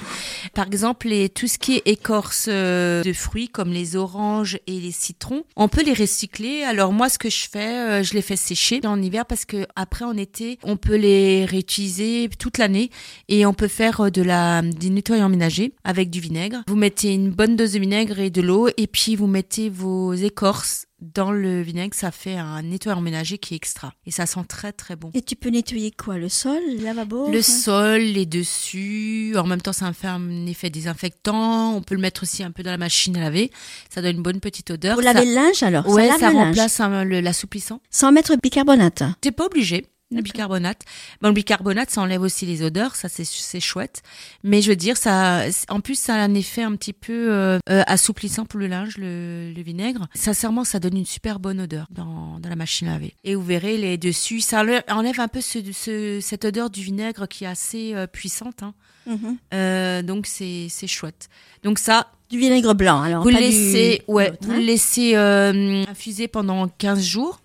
Par 0.55 0.67
exemple, 0.69 1.09
les, 1.09 1.29
tout 1.29 1.49
ce 1.49 1.59
qui 1.59 1.77
est 1.77 1.83
écorce 1.87 2.47
euh, 2.49 3.03
de 3.03 3.13
fruits 3.13 3.49
comme 3.49 3.71
les 3.73 3.97
oranges 3.97 4.59
et 4.69 4.79
les 4.79 4.93
citrons, 4.93 5.43
on 5.57 5.67
peut 5.69 5.83
les 5.83 5.95
recycler. 5.95 6.63
Alors 6.63 6.93
moi 6.93 7.09
ce 7.09 7.19
que 7.19 7.31
je 7.31 7.49
fais, 7.51 7.77
euh, 7.79 8.03
je 8.05 8.15
les 8.15 8.23
fais 8.23 8.37
sécher 8.37 8.81
en 8.85 9.01
hiver 9.03 9.27
parce 9.27 9.45
que 9.45 9.67
après 9.75 10.05
en 10.05 10.17
été, 10.17 10.59
on 10.63 10.77
peut 10.77 10.97
les 10.97 11.45
réutiliser 11.47 12.29
toute 12.39 12.59
l'année 12.59 12.91
et 13.29 13.47
on 13.47 13.55
peut 13.55 13.69
faire 13.69 14.01
euh, 14.01 14.11
de 14.11 14.23
la 14.23 14.63
du 14.63 14.91
nettoyant 14.91 15.29
ménager 15.29 15.75
avec 15.85 16.11
du 16.11 16.21
vinaigre. 16.21 16.63
Vous 16.69 16.77
mettez 16.77 17.13
une 17.15 17.31
bonne 17.31 17.57
dose 17.57 17.73
de 17.73 17.79
vinaigre 17.79 18.19
et 18.21 18.31
de 18.31 18.41
l'eau 18.43 18.69
et 18.77 18.87
puis 18.87 19.17
vous 19.17 19.27
mettez 19.27 19.69
vos 19.69 20.13
écorces 20.15 20.87
dans 21.01 21.33
le 21.33 21.63
vinaigre, 21.63 21.97
ça 21.97 22.13
fait 22.13 22.37
un 22.37 22.63
nettoyant 22.63 23.01
ménager 23.01 23.37
qui 23.37 23.55
est 23.55 23.57
extra 23.57 23.93
et 24.07 24.13
ça 24.13 24.25
sent 24.25 24.45
très 24.49 24.73
très 24.73 24.95
bon. 24.95 25.11
Et 25.15 25.23
tu 25.23 25.35
peux 25.35 25.49
nettoyer 25.49 25.91
quoi? 25.91 26.17
Le 26.17 26.29
sol, 26.29 26.61
le 26.79 26.85
lavabo 26.85 27.29
Le 27.29 27.43
sol, 27.43 28.01
les 28.03 28.25
dessus, 28.25 29.35
en 29.37 29.45
même 29.45 29.61
temps 29.61 29.73
ça 29.73 29.93
fait 29.93 30.07
un 30.07 30.47
effet 30.47 30.71
désinfectant, 30.71 31.75
on 31.75 31.83
peut 31.83 31.97
le 31.97 32.01
mettre 32.01 32.23
aussi 32.23 32.45
un 32.45 32.53
peu 32.53 32.63
dans 32.63 32.71
la 32.71 32.79
machine 32.79 33.17
à 33.17 33.21
laver, 33.21 33.51
ça 33.93 34.01
donne 34.01 34.17
une 34.17 34.23
bonne 34.23 34.39
petite 34.41 34.71
odeur. 34.71 34.95
Pour 34.95 35.03
ça... 35.03 35.13
laver 35.13 35.27
le 35.27 35.35
linge 35.35 35.63
alors? 35.65 35.89
Ouais, 35.89 36.09
ça, 36.09 36.19
ça, 36.19 36.31
remplace 36.31 36.81
le- 36.81 37.21
l'assouplissant. 37.21 37.81
Sans 37.91 38.13
mettre 38.13 38.37
bicarbonate? 38.41 39.03
T'es 39.21 39.33
pas 39.33 39.47
obligé. 39.47 39.87
Le 40.15 40.23
bicarbonate. 40.23 40.83
Bon, 41.21 41.29
le 41.29 41.35
bicarbonate, 41.35 41.91
ça 41.91 42.01
enlève 42.03 42.23
aussi 42.23 42.47
les 42.47 42.63
odeurs, 42.63 42.95
ça 42.97 43.09
c'est 43.09 43.61
chouette. 43.61 44.03
Mais 44.45 44.61
je 44.63 44.69
veux 44.71 44.77
dire, 44.77 44.97
ça, 44.97 45.45
en 45.69 45.81
plus, 45.81 45.99
ça 45.99 46.15
a 46.15 46.19
un 46.19 46.35
effet 46.35 46.63
un 46.63 46.77
petit 46.77 46.93
peu 46.93 47.33
euh, 47.33 47.59
euh, 47.71 47.83
assouplissant 47.87 48.45
pour 48.45 48.61
le 48.61 48.67
linge, 48.67 48.97
le, 48.99 49.53
le 49.55 49.63
vinaigre. 49.63 50.07
Sincèrement, 50.15 50.65
ça 50.65 50.79
donne 50.81 50.97
une 50.97 51.07
super 51.07 51.39
bonne 51.41 51.61
odeur 51.61 51.87
dans, 51.91 52.39
dans 52.41 52.49
la 52.49 52.57
machine 52.57 52.89
à 52.89 52.93
laver. 52.93 53.15
Et 53.25 53.35
vous 53.35 53.43
verrez 53.45 53.77
les 53.79 53.97
dessus, 53.99 54.41
ça 54.41 54.61
enlève- 54.63 55.21
un 55.21 55.29
peu 55.29 55.41
ce, 55.41 55.59
ce- 55.73 56.19
cette 56.21 56.45
odeur 56.45 56.71
du 56.71 56.83
vinaigre 56.83 57.27
qui 57.27 57.45
est 57.45 57.49
assez 57.49 57.95
euh, 57.95 58.07
puissante. 58.07 58.63
hein. 58.63 58.75
Mhm. 59.07 59.37
Euh, 59.53 60.03
donc 60.03 60.27
c'est 60.27 60.69
c'est 60.71 60.87
chouette. 60.87 61.29
Donc 61.65 61.81
ça, 61.81 62.07
Du 62.31 62.39
vinaigre 62.39 62.73
blanc 62.75 63.03
alors. 63.03 63.23
vous 63.25 63.31
le 63.31 63.37
laissez, 63.37 64.03
ouais, 64.07 64.33
hein. 64.49 64.59
laissez 64.61 65.17
euh, 65.17 65.85
infuser 65.89 66.29
pendant 66.29 66.69
15 66.69 67.03
jours. 67.05 67.41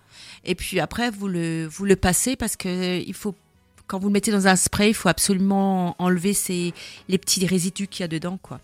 Et 0.48 0.54
puis 0.54 0.80
après, 0.80 1.10
vous 1.10 1.28
le, 1.28 1.66
vous 1.66 1.84
le 1.84 1.94
passez 1.94 2.34
parce 2.34 2.56
que 2.56 3.00
il 3.06 3.12
faut, 3.12 3.34
quand 3.86 3.98
vous 3.98 4.08
le 4.08 4.14
mettez 4.14 4.32
dans 4.32 4.48
un 4.48 4.56
spray, 4.56 4.88
il 4.88 4.94
faut 4.94 5.10
absolument 5.10 5.94
enlever 5.98 6.32
ces, 6.32 6.72
les 7.10 7.18
petits 7.18 7.46
résidus 7.46 7.86
qu'il 7.86 8.02
y 8.02 8.04
a 8.04 8.08
dedans, 8.08 8.38
quoi. 8.42 8.58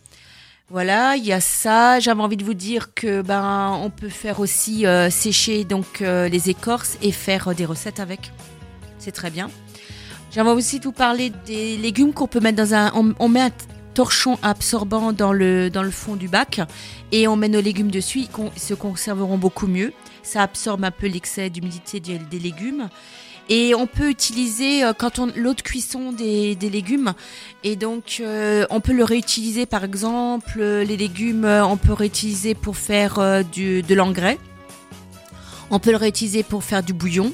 Voilà, 0.71 1.17
il 1.17 1.25
y 1.27 1.33
a 1.33 1.43
ça. 1.43 2.01
J'avais 2.01 2.23
envie 2.23 2.39
de 2.39 2.45
vous 2.45 2.55
dire 2.55 2.95
que 2.95 3.21
ben 3.21 3.79
on 3.83 3.91
peut 3.91 4.09
faire 4.09 4.41
aussi 4.41 4.87
euh, 4.87 5.11
sécher 5.11 5.65
donc 5.65 6.01
euh, 6.01 6.27
les 6.27 6.49
écorces 6.49 6.97
et 7.03 7.13
faire 7.13 7.49
euh, 7.49 7.55
des 7.55 7.67
recettes 7.67 8.01
avec. 8.01 8.33
C'est 8.99 9.13
très 9.13 9.31
bien. 9.31 9.51
J'avais 10.31 10.51
aussi 10.51 10.81
vous 10.81 10.91
parler 10.91 11.33
des 11.45 11.77
légumes 11.77 12.15
qu'on 12.15 12.27
peut 12.27 12.41
mettre 12.41 12.57
dans 12.57 12.73
un. 12.73 12.91
On, 13.19 13.29
met 13.29 13.43
un 13.43 13.51
torchon 13.93 14.39
absorbant 14.43 15.13
dans 15.13 15.35
le 15.35 15.69
dans 15.69 15.83
le 15.83 15.91
fond 15.91 16.17
du 16.17 16.29
bac 16.29 16.63
et 17.13 17.29
on 17.29 17.37
met 17.37 17.51
nos 17.51 17.61
légumes 17.61 17.91
dessus. 17.91 18.21
Ils 18.57 18.61
se 18.61 18.73
conserveront 18.73 19.37
beaucoup 19.37 19.67
mieux. 19.67 19.93
Ça 20.25 20.43
absorbe 20.43 20.85
un 20.85 20.91
peu 20.91 21.07
l'excès 21.07 21.51
d'humidité 21.51 22.01
des, 22.01 22.19
légumes. 22.39 22.89
Et 23.49 23.75
on 23.75 23.87
peut 23.87 24.09
utiliser 24.09 24.83
euh, 24.83 24.93
quand 24.93 25.19
on 25.19 25.27
l'eau 25.37 25.53
de 25.55 25.61
cuisson 25.61 26.13
des, 26.13 26.57
des 26.57 26.71
légumes. 26.71 27.13
Et 27.63 27.77
donc 27.77 28.19
euh, 28.21 28.65
on 28.71 28.81
peut 28.81 28.95
le 28.95 29.05
réutiliser 29.05 29.67
par 29.67 29.85
exemple 29.85 30.55
euh, 30.59 30.83
les 30.83 30.97
légumes. 30.97 31.45
on 31.45 31.77
peut 31.77 31.93
réutiliser 31.93 32.55
pour 32.55 32.77
faire 32.79 33.19
euh, 33.19 33.43
du, 33.43 33.83
de 33.83 33.95
l'engrais. 33.95 34.39
On 35.71 35.79
peut 35.79 35.91
le 35.91 35.99
réutiliser 35.99 36.43
pour 36.43 36.65
faire 36.65 36.83
du 36.83 36.95
bouillon. 36.95 37.33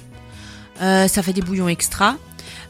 Euh, 0.83 1.07
ça 1.07 1.23
fait 1.23 1.33
des 1.33 1.43
bouillons 1.43 1.69
extra. 1.69 2.17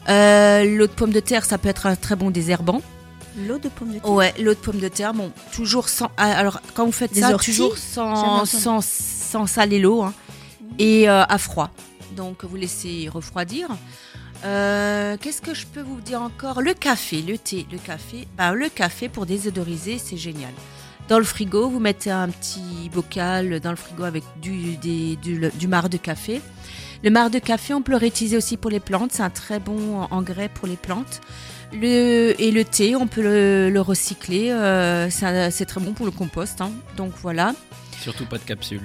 L'eau 0.07 0.87
de 0.87 0.93
pomme 0.95 1.11
de 1.11 1.19
terre, 1.19 1.45
ça 1.45 1.57
peut 1.57 1.69
être 1.69 1.87
un 1.87 1.95
très 1.95 2.15
bon 2.15 2.29
désherbant. 2.29 2.81
L'eau 3.47 3.57
de 3.57 3.69
pomme 3.69 3.93
de 3.93 3.99
terre. 3.99 4.11
Ouais, 4.11 4.33
l'eau 4.39 4.53
de 4.53 4.59
pomme 4.59 4.79
de 4.79 4.87
terre, 4.87 5.13
bon, 5.13 5.31
toujours 5.53 5.87
sans. 5.87 6.11
ah, 6.17 6.31
Alors, 6.31 6.61
quand 6.73 6.85
vous 6.85 6.91
faites 6.91 7.13
Des 7.13 7.21
ça, 7.21 7.33
orties 7.33 7.51
toujours 7.51 7.77
sans, 7.77 8.45
sans, 8.45 8.81
sans 9.31 9.45
saler 9.47 9.79
l'eau 9.79 10.01
hein, 10.03 10.13
et 10.79 11.09
euh, 11.09 11.23
à 11.23 11.37
froid. 11.37 11.69
Donc, 12.15 12.43
vous 12.43 12.55
laissez 12.57 13.07
refroidir. 13.11 13.69
Euh, 14.43 15.17
Qu'est-ce 15.21 15.41
que 15.41 15.53
je 15.53 15.65
peux 15.65 15.81
vous 15.81 16.01
dire 16.01 16.21
encore? 16.21 16.61
Le 16.61 16.73
café, 16.73 17.21
le 17.21 17.37
thé, 17.37 17.65
le 17.71 17.77
café. 17.77 18.27
Bah, 18.37 18.53
le 18.53 18.69
café 18.69 19.07
pour 19.07 19.25
désodoriser, 19.25 19.97
c'est 19.99 20.17
génial. 20.17 20.51
Dans 21.07 21.17
le 21.19 21.23
frigo, 21.25 21.69
vous 21.69 21.79
mettez 21.79 22.11
un 22.11 22.29
petit 22.29 22.89
bocal 22.93 23.59
dans 23.59 23.69
le 23.71 23.75
frigo 23.75 24.03
avec 24.03 24.23
du, 24.41 24.77
des- 24.77 25.15
du, 25.17 25.49
du 25.53 25.67
marc 25.67 25.89
de 25.89 25.97
café. 25.97 26.41
Le 27.03 27.09
marc 27.09 27.31
de 27.31 27.39
café, 27.39 27.73
on 27.73 27.81
peut 27.81 27.91
le 27.91 27.97
réutiliser 27.97 28.37
aussi 28.37 28.57
pour 28.57 28.69
les 28.71 28.79
plantes. 28.79 29.11
C'est 29.13 29.23
un 29.23 29.29
très 29.29 29.59
bon 29.59 30.01
engrais 30.11 30.49
pour 30.49 30.67
les 30.67 30.75
plantes. 30.77 31.21
Le, 31.73 32.33
et 32.39 32.51
le 32.51 32.63
thé, 32.65 32.95
on 32.95 33.07
peut 33.07 33.21
le, 33.23 33.69
le 33.69 33.81
recycler. 33.81 34.51
euh, 34.51 35.09
c'est 35.09 35.65
très 35.65 35.79
bon 35.81 35.93
pour 35.93 36.05
le 36.05 36.11
compost. 36.11 36.61
hein. 36.61 36.71
Donc 36.97 37.13
voilà. 37.21 37.53
Surtout 38.01 38.25
pas 38.25 38.37
de 38.37 38.43
capsule. 38.43 38.81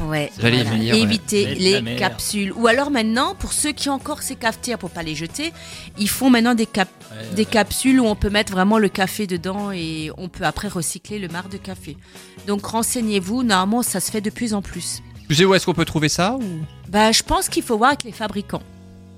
Ouais. 0.00 0.32
J'allais 0.40 0.62
voilà. 0.62 0.76
y 0.76 0.78
venir. 0.90 0.94
Éviter 0.94 1.54
les 1.54 1.96
capsules. 1.96 2.52
Ou 2.52 2.66
alors 2.66 2.90
maintenant, 2.90 3.34
pour 3.34 3.52
ceux 3.52 3.72
qui 3.72 3.88
ont 3.88 3.94
encore 3.94 4.22
ces 4.22 4.36
cafetières 4.36 4.78
pour 4.78 4.90
pas 4.90 5.02
les 5.02 5.14
jeter, 5.14 5.52
ils 5.98 6.08
font 6.08 6.30
maintenant 6.30 6.54
des, 6.54 6.66
cap- 6.66 6.88
Ouais, 7.12 7.34
des 7.34 7.44
capsules 7.44 8.00
où 8.00 8.06
on 8.06 8.14
peut 8.16 8.30
mettre 8.30 8.52
vraiment 8.52 8.78
le 8.78 8.88
café 8.88 9.26
dedans 9.26 9.70
et 9.70 10.10
on 10.16 10.28
peut 10.28 10.44
après 10.44 10.68
recycler 10.68 11.18
le 11.18 11.28
marc 11.28 11.50
de 11.50 11.58
café. 11.58 11.96
Donc 12.46 12.64
renseignez-vous, 12.66 13.42
normalement 13.42 13.82
ça 13.82 14.00
se 14.00 14.10
fait 14.10 14.20
de 14.22 14.30
plus 14.30 14.54
en 14.54 14.62
plus. 14.62 15.02
Tu 15.28 15.34
sais 15.34 15.44
où 15.44 15.54
est-ce 15.54 15.66
qu'on 15.66 15.74
peut 15.74 15.84
trouver 15.84 16.08
ça 16.08 16.34
ou? 16.34 16.42
Bah, 16.88 17.12
je 17.12 17.22
pense 17.22 17.48
qu'il 17.48 17.62
faut 17.62 17.76
voir 17.76 17.90
avec 17.90 18.04
les 18.04 18.12
fabricants. 18.12 18.62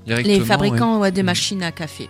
les 0.07 0.41
fabricants 0.41 0.99
ouais, 1.01 1.13
de 1.13 1.23
machines 1.23 1.63
à 1.63 1.73
café. 1.73 2.09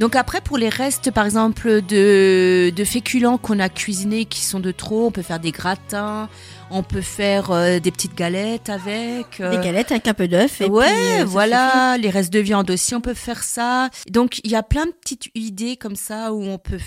Donc 0.00 0.16
après, 0.16 0.40
pour 0.40 0.58
les 0.58 0.68
restes, 0.68 1.10
par 1.12 1.24
exemple, 1.24 1.80
de, 1.82 2.70
de 2.74 2.84
féculents 2.84 3.38
qu'on 3.38 3.60
a 3.60 3.68
cuisinés 3.68 4.24
qui 4.24 4.40
sont 4.40 4.58
de 4.60 4.72
trop, 4.72 5.06
on 5.06 5.10
peut 5.12 5.22
faire 5.22 5.38
des 5.38 5.52
gratins, 5.52 6.28
on 6.70 6.82
peut 6.82 7.00
faire 7.00 7.52
euh, 7.52 7.78
des 7.78 7.92
petites 7.92 8.16
galettes 8.16 8.68
avec. 8.70 9.40
euh, 9.40 9.56
Des 9.56 9.64
galettes 9.64 9.92
avec 9.92 10.08
un 10.08 10.14
peu 10.14 10.26
d'œuf. 10.26 10.60
et 10.60 10.64
Ouais, 10.66 10.86
puis, 10.86 11.22
euh, 11.22 11.24
voilà, 11.24 11.96
les 11.98 12.10
restes 12.10 12.32
de 12.32 12.40
viande 12.40 12.70
aussi, 12.70 12.94
on 12.96 13.00
peut 13.00 13.14
faire 13.14 13.44
ça. 13.44 13.88
Donc 14.10 14.40
il 14.42 14.50
y 14.50 14.56
a 14.56 14.64
plein 14.64 14.86
de 14.86 14.90
petites 14.90 15.28
idées 15.36 15.76
comme 15.76 15.96
ça 15.96 16.32
où 16.32 16.42
on 16.42 16.58
peut. 16.58 16.78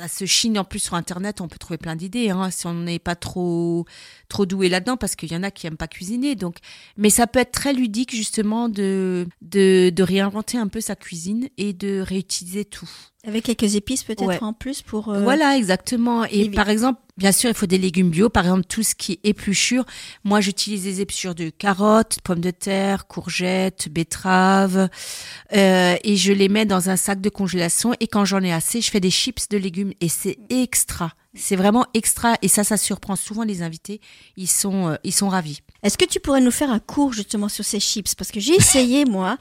Ça 0.00 0.08
se 0.08 0.24
chine 0.24 0.58
en 0.58 0.64
plus 0.64 0.78
sur 0.78 0.94
Internet, 0.94 1.42
on 1.42 1.48
peut 1.48 1.58
trouver 1.58 1.76
plein 1.76 1.94
d'idées 1.94 2.30
hein, 2.30 2.50
si 2.50 2.66
on 2.66 2.72
n'est 2.72 2.98
pas 2.98 3.16
trop 3.16 3.84
trop 4.30 4.46
doué 4.46 4.70
là-dedans 4.70 4.96
parce 4.96 5.14
qu'il 5.14 5.30
y 5.30 5.36
en 5.36 5.42
a 5.42 5.50
qui 5.50 5.66
aiment 5.66 5.76
pas 5.76 5.88
cuisiner. 5.88 6.36
Donc, 6.36 6.56
mais 6.96 7.10
ça 7.10 7.26
peut 7.26 7.38
être 7.38 7.52
très 7.52 7.74
ludique 7.74 8.14
justement 8.14 8.70
de, 8.70 9.26
de 9.42 10.02
réinventer 10.02 10.56
un 10.56 10.68
peu 10.68 10.80
sa 10.80 10.96
cuisine 10.96 11.50
et 11.58 11.74
de 11.74 12.00
réutiliser 12.00 12.64
tout. 12.64 12.88
Avec 13.26 13.44
quelques 13.44 13.74
épices 13.76 14.02
peut-être 14.02 14.22
Ouais. 14.26 14.42
en 14.42 14.54
plus 14.54 14.80
pour. 14.80 15.10
euh, 15.10 15.22
Voilà, 15.22 15.56
exactement. 15.58 16.24
Et 16.24 16.48
par 16.50 16.70
exemple, 16.70 17.00
bien 17.18 17.32
sûr, 17.32 17.50
il 17.50 17.54
faut 17.54 17.66
des 17.66 17.76
légumes 17.76 18.08
bio. 18.08 18.30
Par 18.30 18.44
exemple, 18.44 18.64
tout 18.66 18.82
ce 18.82 18.94
qui 18.94 19.12
est 19.12 19.20
épluchure. 19.28 19.84
Moi, 20.24 20.40
j'utilise 20.40 20.84
des 20.84 21.02
épluchures 21.02 21.34
de 21.34 21.50
carottes, 21.50 22.18
pommes 22.24 22.40
de 22.40 22.50
terre, 22.50 23.06
courgettes, 23.06 23.88
betteraves. 23.90 24.88
euh, 25.54 25.96
et 26.02 26.16
je 26.16 26.32
les 26.32 26.48
mets 26.48 26.64
dans 26.64 26.88
un 26.88 26.96
sac 26.96 27.20
de 27.20 27.28
congélation. 27.28 27.94
Et 28.00 28.06
quand 28.06 28.24
j'en 28.24 28.40
ai 28.42 28.52
assez, 28.52 28.80
je 28.80 28.90
fais 28.90 29.00
des 29.00 29.10
chips 29.10 29.48
de 29.50 29.58
légumes. 29.58 29.92
Et 30.00 30.08
c'est 30.08 30.38
extra. 30.48 31.12
C'est 31.34 31.56
vraiment 31.56 31.86
extra. 31.94 32.34
Et 32.42 32.48
ça, 32.48 32.64
ça 32.64 32.76
surprend 32.76 33.14
souvent 33.16 33.44
les 33.44 33.62
invités. 33.62 34.00
Ils 34.36 34.48
sont, 34.50 34.88
euh, 34.88 34.96
ils 35.04 35.12
sont 35.14 35.28
ravis. 35.28 35.60
Est-ce 35.82 35.96
que 35.96 36.04
tu 36.04 36.18
pourrais 36.20 36.40
nous 36.40 36.50
faire 36.50 36.70
un 36.70 36.78
cours 36.80 37.12
justement 37.12 37.48
sur 37.48 37.64
ces 37.64 37.78
chips? 37.80 38.14
Parce 38.14 38.30
que 38.32 38.40
j'ai 38.40 38.54
essayé 38.54 39.04
moi, 39.08 39.38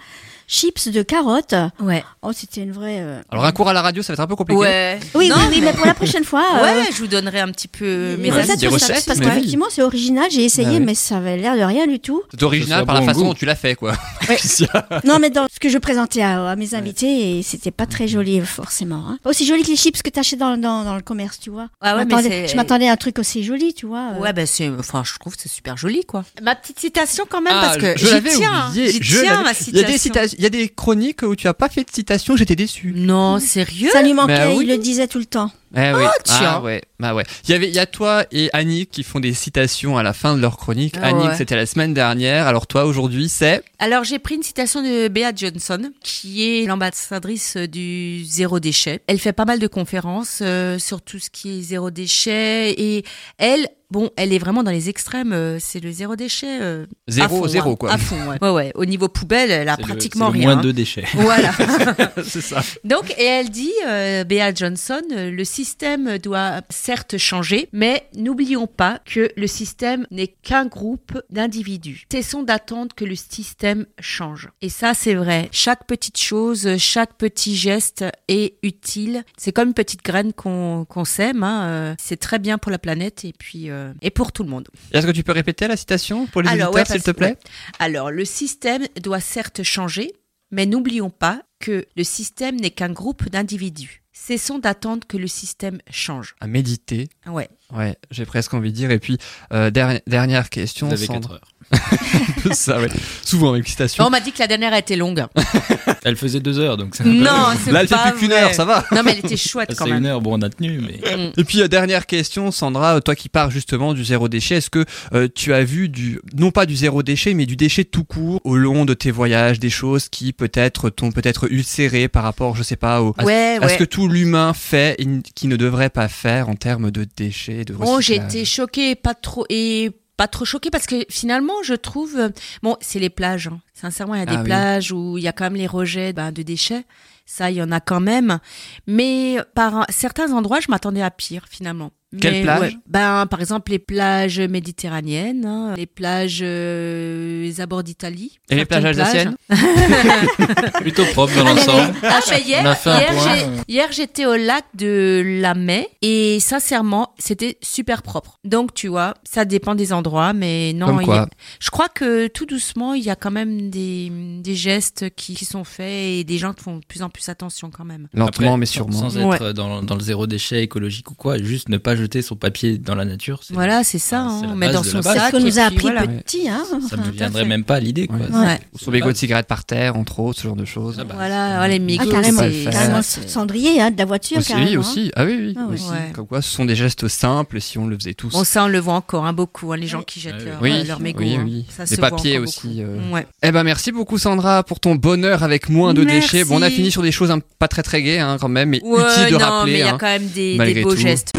chips 0.47 0.87
de 0.89 1.01
carottes. 1.01 1.55
Ouais. 1.79 2.03
Oh, 2.21 2.31
c'était 2.31 2.61
une 2.61 2.71
vraie. 2.71 2.99
euh, 3.01 3.21
Alors 3.29 3.43
un 3.45 3.51
cours 3.51 3.69
à 3.69 3.73
la 3.73 3.81
radio, 3.81 4.03
ça 4.03 4.13
va 4.13 4.15
être 4.15 4.19
un 4.21 4.27
peu 4.27 4.35
compliqué. 4.35 4.59
Ouais. 4.61 4.99
Oui, 5.15 5.29
Non, 5.29 5.35
oui, 5.39 5.45
oui, 5.55 5.61
mais 5.61 5.73
pour 5.73 5.85
la 5.87 5.93
prochaine 5.95 6.23
fois. 6.23 6.45
euh, 6.57 6.61
Ouais, 6.63 6.85
je 6.93 6.97
vous 6.99 7.07
donnerai 7.07 7.39
un 7.39 7.51
petit 7.51 7.67
peu 7.67 8.15
mes 8.17 8.25
les 8.25 8.31
Ouais, 8.31 8.41
recettes, 8.43 8.59
des 8.59 8.67
parce 8.69 9.19
mais 9.19 9.25
qu'effectivement 9.25 9.65
c'est 9.69 9.81
original, 9.83 10.27
j'ai 10.29 10.43
essayé, 10.45 10.67
Ah 10.69 10.73
oui. 10.73 10.79
mais 10.85 10.95
ça 10.95 11.17
avait 11.17 11.37
l'air 11.37 11.55
de 11.57 11.61
rien 11.63 11.87
du 11.87 11.99
tout. 11.99 12.21
C'est 12.31 12.43
original 12.43 12.85
par 12.85 12.95
la 12.95 13.01
bon 13.01 13.07
façon 13.07 13.19
goût. 13.21 13.27
dont 13.29 13.33
tu 13.33 13.45
l'as 13.45 13.55
fait, 13.55 13.75
quoi. 13.75 13.93
Non, 15.05 15.17
mais 15.19 15.29
dans 15.29 15.47
ce 15.51 15.59
que 15.59 15.69
je 15.69 15.77
présentais 15.77 16.21
à, 16.21 16.49
à 16.51 16.55
mes 16.55 16.75
invités, 16.75 17.39
et 17.39 17.43
c'était 17.43 17.71
pas 17.71 17.85
très 17.87 18.07
joli 18.07 18.39
forcément. 18.41 19.03
Hein. 19.07 19.17
Pas 19.23 19.31
aussi 19.31 19.45
joli 19.45 19.63
que 19.63 19.69
les 19.69 19.75
chips 19.75 20.01
que 20.01 20.09
t'achètes 20.09 20.39
dans, 20.39 20.57
dans, 20.57 20.83
dans 20.83 20.95
le 20.95 21.01
commerce, 21.01 21.39
tu 21.39 21.49
vois. 21.49 21.69
Ah 21.81 21.95
ouais, 21.95 22.01
Je 22.01 22.07
mais 22.07 22.15
m'attendais- 22.15 22.29
c'est- 22.29 22.47
je 22.49 22.55
m'attendais 22.57 22.89
à 22.89 22.91
un 22.91 22.95
truc 22.97 23.19
aussi 23.19 23.41
joli, 23.41 23.73
tu 23.73 23.85
vois. 23.85 24.11
euh. 24.13 24.19
Ouais, 24.19 24.33
ben 24.33 24.45
c'est, 24.45 24.67
enfin, 24.67 25.01
je 25.05 25.17
trouve 25.17 25.35
que 25.37 25.41
c'est 25.41 25.47
super 25.49 25.77
joli, 25.77 26.03
quoi. 26.05 26.25
Ma 26.41 26.53
petite 26.55 26.77
citation 26.77 27.23
quand 27.29 27.41
même, 27.41 27.53
Ah, 27.55 27.61
parce 27.61 27.77
que 27.77 27.97
je 27.97 28.05
j'y 28.05 28.11
l'avais 28.11 28.31
tiens, 28.35 28.67
oublié. 28.67 28.91
j'y 28.91 29.01
je 29.01 29.19
tiens 29.21 29.41
ma 29.43 29.51
Il 29.53 29.75
y 29.77 29.79
a 29.79 29.83
des 29.83 29.97
citation. 29.97 30.27
cita- 30.27 30.35
il 30.37 30.43
y 30.43 30.45
a 30.45 30.49
des 30.49 30.67
chroniques 30.67 31.21
où 31.23 31.37
tu 31.37 31.47
as 31.47 31.53
pas 31.53 31.69
fait 31.69 31.85
de 31.85 31.89
citation, 31.89 32.35
j'étais 32.35 32.57
déçu. 32.57 32.91
Non, 32.93 33.39
sérieux? 33.39 33.89
Ça 33.93 34.01
lui 34.01 34.13
manquait, 34.13 34.37
Bah 34.37 34.49
oui. 34.55 34.65
il 34.65 34.67
le 34.69 34.77
disait 34.77 35.07
tout 35.07 35.19
le 35.19 35.25
temps. 35.25 35.51
Eh 35.75 35.93
oui. 35.93 36.03
tiens. 36.23 36.53
Ah 36.55 36.61
ouais. 36.61 36.81
Bah 36.99 37.13
ouais. 37.13 37.23
Il 37.45 37.51
y 37.51 37.53
avait, 37.53 37.67
il 37.67 37.73
y 37.73 37.79
a 37.79 37.85
toi 37.85 38.25
et 38.31 38.49
Annick 38.53 38.89
qui 38.89 39.03
font 39.03 39.19
des 39.19 39.33
citations 39.33 39.97
à 39.97 40.03
la 40.03 40.13
fin 40.13 40.35
de 40.35 40.41
leur 40.41 40.57
chronique. 40.57 40.95
Ah 41.01 41.07
Annick, 41.07 41.29
ouais. 41.29 41.35
c'était 41.35 41.55
la 41.55 41.65
semaine 41.65 41.93
dernière. 41.93 42.47
Alors 42.47 42.67
toi, 42.67 42.85
aujourd'hui, 42.85 43.29
c'est 43.29 43.63
Alors, 43.77 44.03
j'ai 44.03 44.19
pris 44.19 44.35
une 44.35 44.43
citation 44.43 44.81
de 44.81 45.07
Bea 45.07 45.31
Johnson, 45.35 45.91
qui 46.01 46.43
est 46.43 46.65
l'ambassadrice 46.65 47.57
du 47.57 48.25
zéro 48.25 48.59
déchet. 48.59 49.01
Elle 49.07 49.19
fait 49.19 49.33
pas 49.33 49.45
mal 49.45 49.59
de 49.59 49.67
conférences 49.67 50.39
euh, 50.41 50.79
sur 50.79 51.01
tout 51.01 51.19
ce 51.19 51.29
qui 51.29 51.59
est 51.59 51.61
zéro 51.61 51.91
déchet 51.91 52.71
et 52.71 53.05
elle, 53.37 53.67
bon, 53.91 54.09
elle 54.15 54.33
est 54.33 54.39
vraiment 54.39 54.63
dans 54.63 54.71
les 54.71 54.89
extrêmes. 54.89 55.33
euh, 55.33 55.57
c'est 55.59 55.79
le 55.79 55.91
zéro 55.91 56.15
déchet. 56.15 56.59
euh, 56.61 56.85
à 57.07 57.11
zéro, 57.11 57.37
fond, 57.43 57.47
zéro 57.47 57.71
hein, 57.71 57.75
quoi. 57.75 57.91
À 57.91 57.97
fond, 57.97 58.15
ouais. 58.29 58.37
ouais, 58.41 58.49
ouais. 58.49 58.71
Au 58.75 58.85
niveau 58.85 59.07
poubelle, 59.07 59.51
elle 59.51 59.69
a 59.69 59.75
C'est 59.75 59.81
le- 59.81 59.87
pratiquement 59.87 60.27
c'est 60.31 60.37
le 60.37 60.39
rien. 60.45 60.53
Moins 60.55 60.63
de 60.63 60.71
déchets. 60.71 61.05
Voilà. 61.15 61.51
c'est 62.23 62.41
ça. 62.41 62.61
Donc, 62.83 63.11
et 63.17 63.23
elle 63.23 63.49
dit, 63.49 63.71
euh, 63.87 64.23
Bea 64.23 64.53
Johnson, 64.53 65.01
euh, 65.11 65.31
le 65.31 65.43
système 65.43 66.17
doit 66.17 66.61
certes 66.69 67.17
changer, 67.17 67.69
mais 67.73 68.07
n'oublions 68.15 68.67
pas 68.67 68.99
que 69.05 69.29
le 69.35 69.47
système 69.47 70.05
n'est 70.11 70.27
qu'un 70.27 70.65
groupe 70.65 71.19
d'individus. 71.29 72.05
Cessons 72.11 72.43
d'attendre 72.43 72.95
que 72.95 73.05
le 73.05 73.15
système 73.15 73.85
change. 73.99 74.49
Et 74.61 74.69
ça, 74.69 74.93
c'est 74.93 75.13
vrai. 75.15 75.49
Chaque 75.51 75.85
petite 75.87 76.17
chose, 76.19 76.77
chaque 76.77 77.13
petit 77.17 77.55
geste 77.55 78.05
est 78.27 78.55
utile. 78.63 79.23
C'est 79.37 79.51
comme 79.51 79.69
une 79.69 79.73
petite 79.73 80.03
graine 80.03 80.33
qu'on 80.33 80.85
qu'on 80.85 81.05
sème. 81.05 81.43
hein, 81.43 81.63
euh, 81.69 81.95
C'est 81.99 82.17
très 82.17 82.39
bien 82.39 82.57
pour 82.57 82.71
la 82.71 82.77
planète 82.79 83.25
et 83.25 83.33
puis 83.37 83.69
euh, 83.69 83.78
et 84.01 84.09
pour 84.11 84.31
tout 84.31 84.43
le 84.43 84.49
monde. 84.49 84.67
Est-ce 84.91 85.05
que 85.07 85.11
tu 85.11 85.23
peux 85.23 85.31
répéter 85.31 85.67
la 85.67 85.77
citation 85.77 86.27
pour 86.27 86.41
les 86.41 86.49
Alors, 86.49 86.69
auditeurs, 86.73 86.87
ouais, 86.89 86.93
s'il 86.93 87.03
te 87.03 87.11
plaît 87.11 87.27
ouais. 87.31 87.37
Alors, 87.79 88.11
le 88.11 88.25
système 88.25 88.85
doit 89.01 89.19
certes 89.19 89.63
changer, 89.63 90.13
mais 90.51 90.65
n'oublions 90.65 91.09
pas 91.09 91.41
que 91.59 91.85
le 91.95 92.03
système 92.03 92.55
n'est 92.55 92.71
qu'un 92.71 92.91
groupe 92.91 93.29
d'individus. 93.29 94.03
Cessons 94.13 94.59
d'attendre 94.59 95.07
que 95.07 95.15
le 95.17 95.27
système 95.27 95.79
change. 95.89 96.35
À 96.41 96.47
méditer. 96.47 97.07
Ouais. 97.25 97.47
Ouais, 97.73 97.95
j'ai 98.11 98.25
presque 98.25 98.53
envie 98.53 98.71
de 98.71 98.75
dire. 98.75 98.91
Et 98.91 98.99
puis, 98.99 99.17
euh, 99.53 99.69
der- 99.69 100.01
dernière 100.07 100.49
question, 100.49 100.87
Vous 100.87 100.93
avez 100.93 101.05
Sandre. 101.05 101.29
4 101.29 101.31
heures. 101.35 101.51
ça, 102.51 102.79
ouais. 102.79 102.87
Souvent 103.23 103.51
avec 103.53 103.67
citation. 103.67 104.05
on 104.05 104.09
m'a 104.09 104.19
dit 104.19 104.31
que 104.31 104.39
la 104.39 104.47
dernière 104.47 104.73
a 104.73 104.79
été 104.79 104.95
longue. 104.95 105.25
Elle 106.03 106.15
faisait 106.15 106.39
2 106.39 106.59
heures, 106.59 106.77
donc 106.77 106.95
c'est 106.95 107.03
non, 107.03 107.29
c'est 107.63 107.71
Là, 107.71 107.81
elle 107.81 107.87
fait 107.87 107.95
pas 107.95 108.11
plus 108.11 108.19
qu'une 108.21 108.29
vrai. 108.29 108.41
heure, 108.43 108.53
ça 108.53 108.65
va. 108.65 108.85
Non, 108.91 109.01
mais 109.03 109.11
elle 109.11 109.19
était 109.25 109.37
chouette 109.37 109.75
quand 109.77 109.83
C'est 109.85 109.91
même. 109.91 109.99
une 109.99 110.05
heure, 110.07 110.21
bon, 110.21 110.37
on 110.39 110.41
a 110.41 110.49
tenu, 110.49 110.79
mais. 110.79 110.99
Mm. 111.15 111.31
Et 111.37 111.43
puis 111.43 111.61
euh, 111.61 111.67
dernière 111.67 112.05
question, 112.05 112.51
Sandra, 112.51 113.01
toi 113.01 113.15
qui 113.15 113.27
pars 113.29 113.51
justement 113.51 113.93
du 113.93 114.03
zéro 114.05 114.29
déchet, 114.29 114.55
est-ce 114.55 114.69
que 114.69 114.85
euh, 115.13 115.27
tu 115.33 115.53
as 115.53 115.63
vu 115.63 115.89
du 115.89 116.19
non 116.37 116.51
pas 116.51 116.65
du 116.65 116.75
zéro 116.75 117.03
déchet, 117.03 117.33
mais 117.33 117.45
du 117.45 117.55
déchet 117.57 117.83
tout 117.83 118.05
court 118.05 118.39
au 118.45 118.55
long 118.55 118.85
de 118.85 118.93
tes 118.93 119.11
voyages, 119.11 119.59
des 119.59 119.69
choses 119.69 120.07
qui 120.09 120.31
peut-être 120.33 120.89
t'ont 120.89 121.11
peut-être 121.11 121.51
ulcéré 121.51 122.07
par 122.07 122.23
rapport, 122.23 122.55
je 122.55 122.63
sais 122.63 122.77
pas, 122.77 123.01
au, 123.01 123.13
à, 123.17 123.25
Ouais, 123.25 123.57
à 123.61 123.67
ce 123.67 123.73
ouais. 123.73 123.77
que 123.79 123.83
tout 123.83 124.07
l'humain 124.07 124.53
fait 124.53 124.95
et 124.99 125.07
qui 125.35 125.47
ne 125.47 125.57
devrait 125.57 125.89
pas 125.89 126.07
faire 126.07 126.47
en 126.49 126.55
termes 126.55 126.91
de 126.91 127.05
déchets, 127.17 127.65
de 127.65 127.73
Bon, 127.73 127.99
j'ai 127.99 128.13
recyclage. 128.19 128.35
été 128.35 128.45
choquée, 128.45 128.95
pas 128.95 129.13
trop 129.13 129.45
et 129.49 129.91
pas 130.19 130.27
trop 130.27 130.43
choquée 130.43 130.69
parce 130.69 130.85
que 130.85 131.05
finalement, 131.09 131.53
je 131.63 131.73
trouve 131.75 132.17
euh, 132.17 132.29
bon, 132.61 132.75
c'est 132.81 132.99
les 132.99 133.09
plages. 133.09 133.47
hein. 133.47 133.61
Sincèrement, 133.73 134.15
il 134.15 134.19
y 134.19 134.23
a 134.23 134.25
des 134.25 134.35
Ah 134.35 134.39
oui. 134.39 134.43
plages 134.43 134.91
où 134.91 135.17
il 135.17 135.23
y 135.23 135.29
a 135.29 135.31
quand 135.31 135.45
même 135.45 135.55
les 135.55 135.65
rejets 135.65 136.11
ben, 136.11 136.33
de 136.33 136.41
déchets. 136.41 136.83
Ça, 137.25 137.49
il 137.51 137.55
y 137.55 137.61
en 137.63 137.71
a 137.71 137.79
quand 137.79 138.01
même. 138.01 138.39
Mais 138.85 139.37
par 139.55 139.85
certains 139.87 140.33
endroits, 140.33 140.59
je 140.59 140.67
m'attendais 140.69 141.01
à 141.01 141.09
pire 141.09 141.45
finalement. 141.49 141.91
Quelles 142.19 142.33
Mais, 142.33 142.41
plages 142.41 142.59
ouais. 142.61 142.77
Ben, 142.87 143.25
par 143.27 143.39
exemple, 143.39 143.71
les 143.71 143.77
plages 143.77 144.39
méditerranéennes, 144.39 145.45
hein, 145.45 145.75
les 145.77 145.85
plages 145.85 146.39
euh, 146.41 147.43
les 147.43 147.61
abords 147.61 147.83
d'Italie. 147.83 148.39
Et 148.49 148.55
les 148.55 148.65
plages 148.65 148.83
alsaciennes 148.85 149.35
Plutôt 150.79 151.05
propre 151.13 151.35
dans 151.35 151.43
l'ensemble. 151.43 151.93
Ah, 152.03 152.19
hier, 152.43 152.61
On 152.63 152.65
a 152.65 152.75
fait 152.75 152.89
un 152.89 152.99
hier, 152.99 153.13
point. 153.13 153.35
j'ai- 153.35 153.45
hier, 153.73 153.91
j'étais 153.91 154.25
au 154.25 154.35
lac 154.35 154.65
de 154.73 155.21
la 155.41 155.53
Mai 155.53 155.87
et 156.01 156.39
sincèrement, 156.39 157.13
c'était 157.19 157.57
super 157.61 158.01
propre. 158.01 158.39
Donc, 158.43 158.73
tu 158.73 158.87
vois, 158.87 159.13
ça 159.23 159.45
dépend 159.45 159.75
des 159.75 159.93
endroits, 159.93 160.33
mais 160.33 160.73
non. 160.73 160.87
Comme 160.87 161.03
quoi 161.05 161.19
a- 161.21 161.27
je 161.59 161.69
crois 161.69 161.89
que 161.89 162.27
tout 162.27 162.45
doucement, 162.45 162.93
il 162.93 163.03
y 163.03 163.09
a 163.09 163.15
quand 163.15 163.31
même 163.31 163.69
des, 163.69 164.11
des 164.41 164.55
gestes 164.55 165.09
qui, 165.15 165.35
qui 165.35 165.45
sont 165.45 165.63
faits 165.63 165.85
et 165.89 166.23
des 166.23 166.37
gens 166.37 166.53
qui 166.53 166.63
font 166.63 166.77
de 166.77 166.85
plus 166.85 167.01
en 167.03 167.09
plus 167.09 167.29
attention 167.29 167.69
quand 167.69 167.85
même. 167.85 168.07
Lentement 168.13 168.47
Après, 168.47 168.57
mais 168.57 168.65
sûrement. 168.65 169.09
Sans 169.09 169.17
être 169.17 169.51
dans, 169.53 169.83
dans 169.83 169.95
le 169.95 170.01
zéro 170.01 170.27
déchet 170.27 170.63
écologique 170.63 171.11
ou 171.11 171.15
quoi, 171.15 171.37
juste 171.37 171.69
ne 171.69 171.77
pas 171.77 171.95
jeter 171.99 172.21
son 172.21 172.35
papier 172.35 172.77
dans 172.77 172.95
la 172.95 173.05
nature. 173.05 173.41
Voilà, 173.51 173.83
c'est 173.83 173.99
ça. 173.99 174.25
Ah, 174.27 174.31
hein, 174.31 174.41
on 174.51 174.55
met 174.55 174.71
dans 174.71 174.83
son 174.83 175.01
sac. 175.01 175.31
qu'on 175.31 175.39
nous 175.39 175.59
a 175.59 175.63
appris 175.63 175.81
voilà. 175.81 176.07
petit. 176.07 176.49
Hein, 176.49 176.63
Ça 176.89 176.97
ne 176.97 177.05
me 177.05 177.11
viendrait 177.11 177.45
même 177.45 177.63
pas 177.63 177.75
à 177.75 177.79
l'idée, 177.79 178.07
quoi. 178.07 178.17
Ouais. 178.17 178.25
C'est- 178.29 178.37
Ouais. 178.39 178.59
Ou 178.73 178.77
son 178.79 178.91
bégot 178.91 179.11
de 179.11 179.17
cigarette 179.17 179.47
par 179.47 179.65
terre, 179.65 179.95
entre 179.97 180.19
autres, 180.19 180.39
ce 180.39 180.47
genre 180.47 180.55
de 180.55 180.65
choses. 180.65 180.97
Ah 180.99 181.03
bah, 181.03 181.13
Voilà, 181.17 181.59
ouais, 181.61 181.67
les 181.69 181.75
Ah, 181.75 181.79
mégots, 181.79 182.11
carrément, 182.11 182.41
faire. 182.41 182.71
carrément 182.71 183.01
c'est- 183.01 183.27
cendrier 183.29 183.81
hein, 183.81 183.91
de 183.91 183.97
la 183.97 184.05
voiture. 184.05 184.37
Aussi, 184.37 184.49
carrément, 184.49 184.69
oui, 184.69 184.75
hein. 184.75 184.79
aussi. 184.79 185.11
Ah 185.15 185.25
oui, 185.25 185.37
oui. 185.39 185.55
Ah 185.57 185.65
oui. 185.67 185.75
aussi. 185.75 185.89
Ouais. 185.89 186.11
Comme 186.13 186.27
quoi, 186.27 186.41
ce 186.41 186.49
sont 186.51 186.65
des 186.65 186.75
gestes 186.75 187.07
simples 187.07 187.59
si 187.61 187.77
on 187.77 187.87
le 187.87 187.97
faisait 187.97 188.13
tous. 188.13 188.29
Bon, 188.31 188.43
ça, 188.43 188.63
on 188.63 188.67
le 188.67 188.79
voit 188.79 188.93
encore 188.93 189.25
hein, 189.25 189.33
beaucoup, 189.33 189.71
hein, 189.73 189.77
les 189.77 189.87
gens 189.87 190.01
qui 190.01 190.19
jettent 190.19 190.35
oui. 190.61 190.83
leurs 190.87 190.99
mégots. 190.99 191.19
Oui, 191.21 191.37
oui. 191.43 191.65
Ça 191.69 191.83
Les 191.83 191.95
se 191.95 192.01
papiers 192.01 192.37
aussi, 192.39 192.81
euh. 192.81 192.97
Eh 193.43 193.51
ben 193.51 193.63
merci 193.63 193.91
beaucoup 193.91 194.17
Sandra 194.17 194.63
pour 194.63 194.79
ton 194.79 194.95
bonheur 194.95 195.43
avec 195.43 195.69
moins 195.69 195.93
de 195.93 196.03
déchets. 196.03 196.43
Bon, 196.43 196.59
on 196.59 196.61
a 196.61 196.69
fini 196.69 196.91
sur 196.91 197.01
des 197.01 197.11
choses 197.11 197.33
pas 197.57 197.67
très 197.67 197.83
très 197.83 198.01
gaies 198.01 198.23
quand 198.39 198.49
même, 198.49 198.69
mais 198.69 198.77
utiles 198.77 199.33
de 199.33 199.37
non, 199.37 199.39
rappeler. 199.39 199.73
mais 199.73 199.79
il 199.79 199.85
y 199.85 199.89
a 199.89 199.91
quand 199.93 200.07
même 200.07 200.27
des, 200.27 200.81
beaux 200.81 200.95
gestes. 200.95 201.33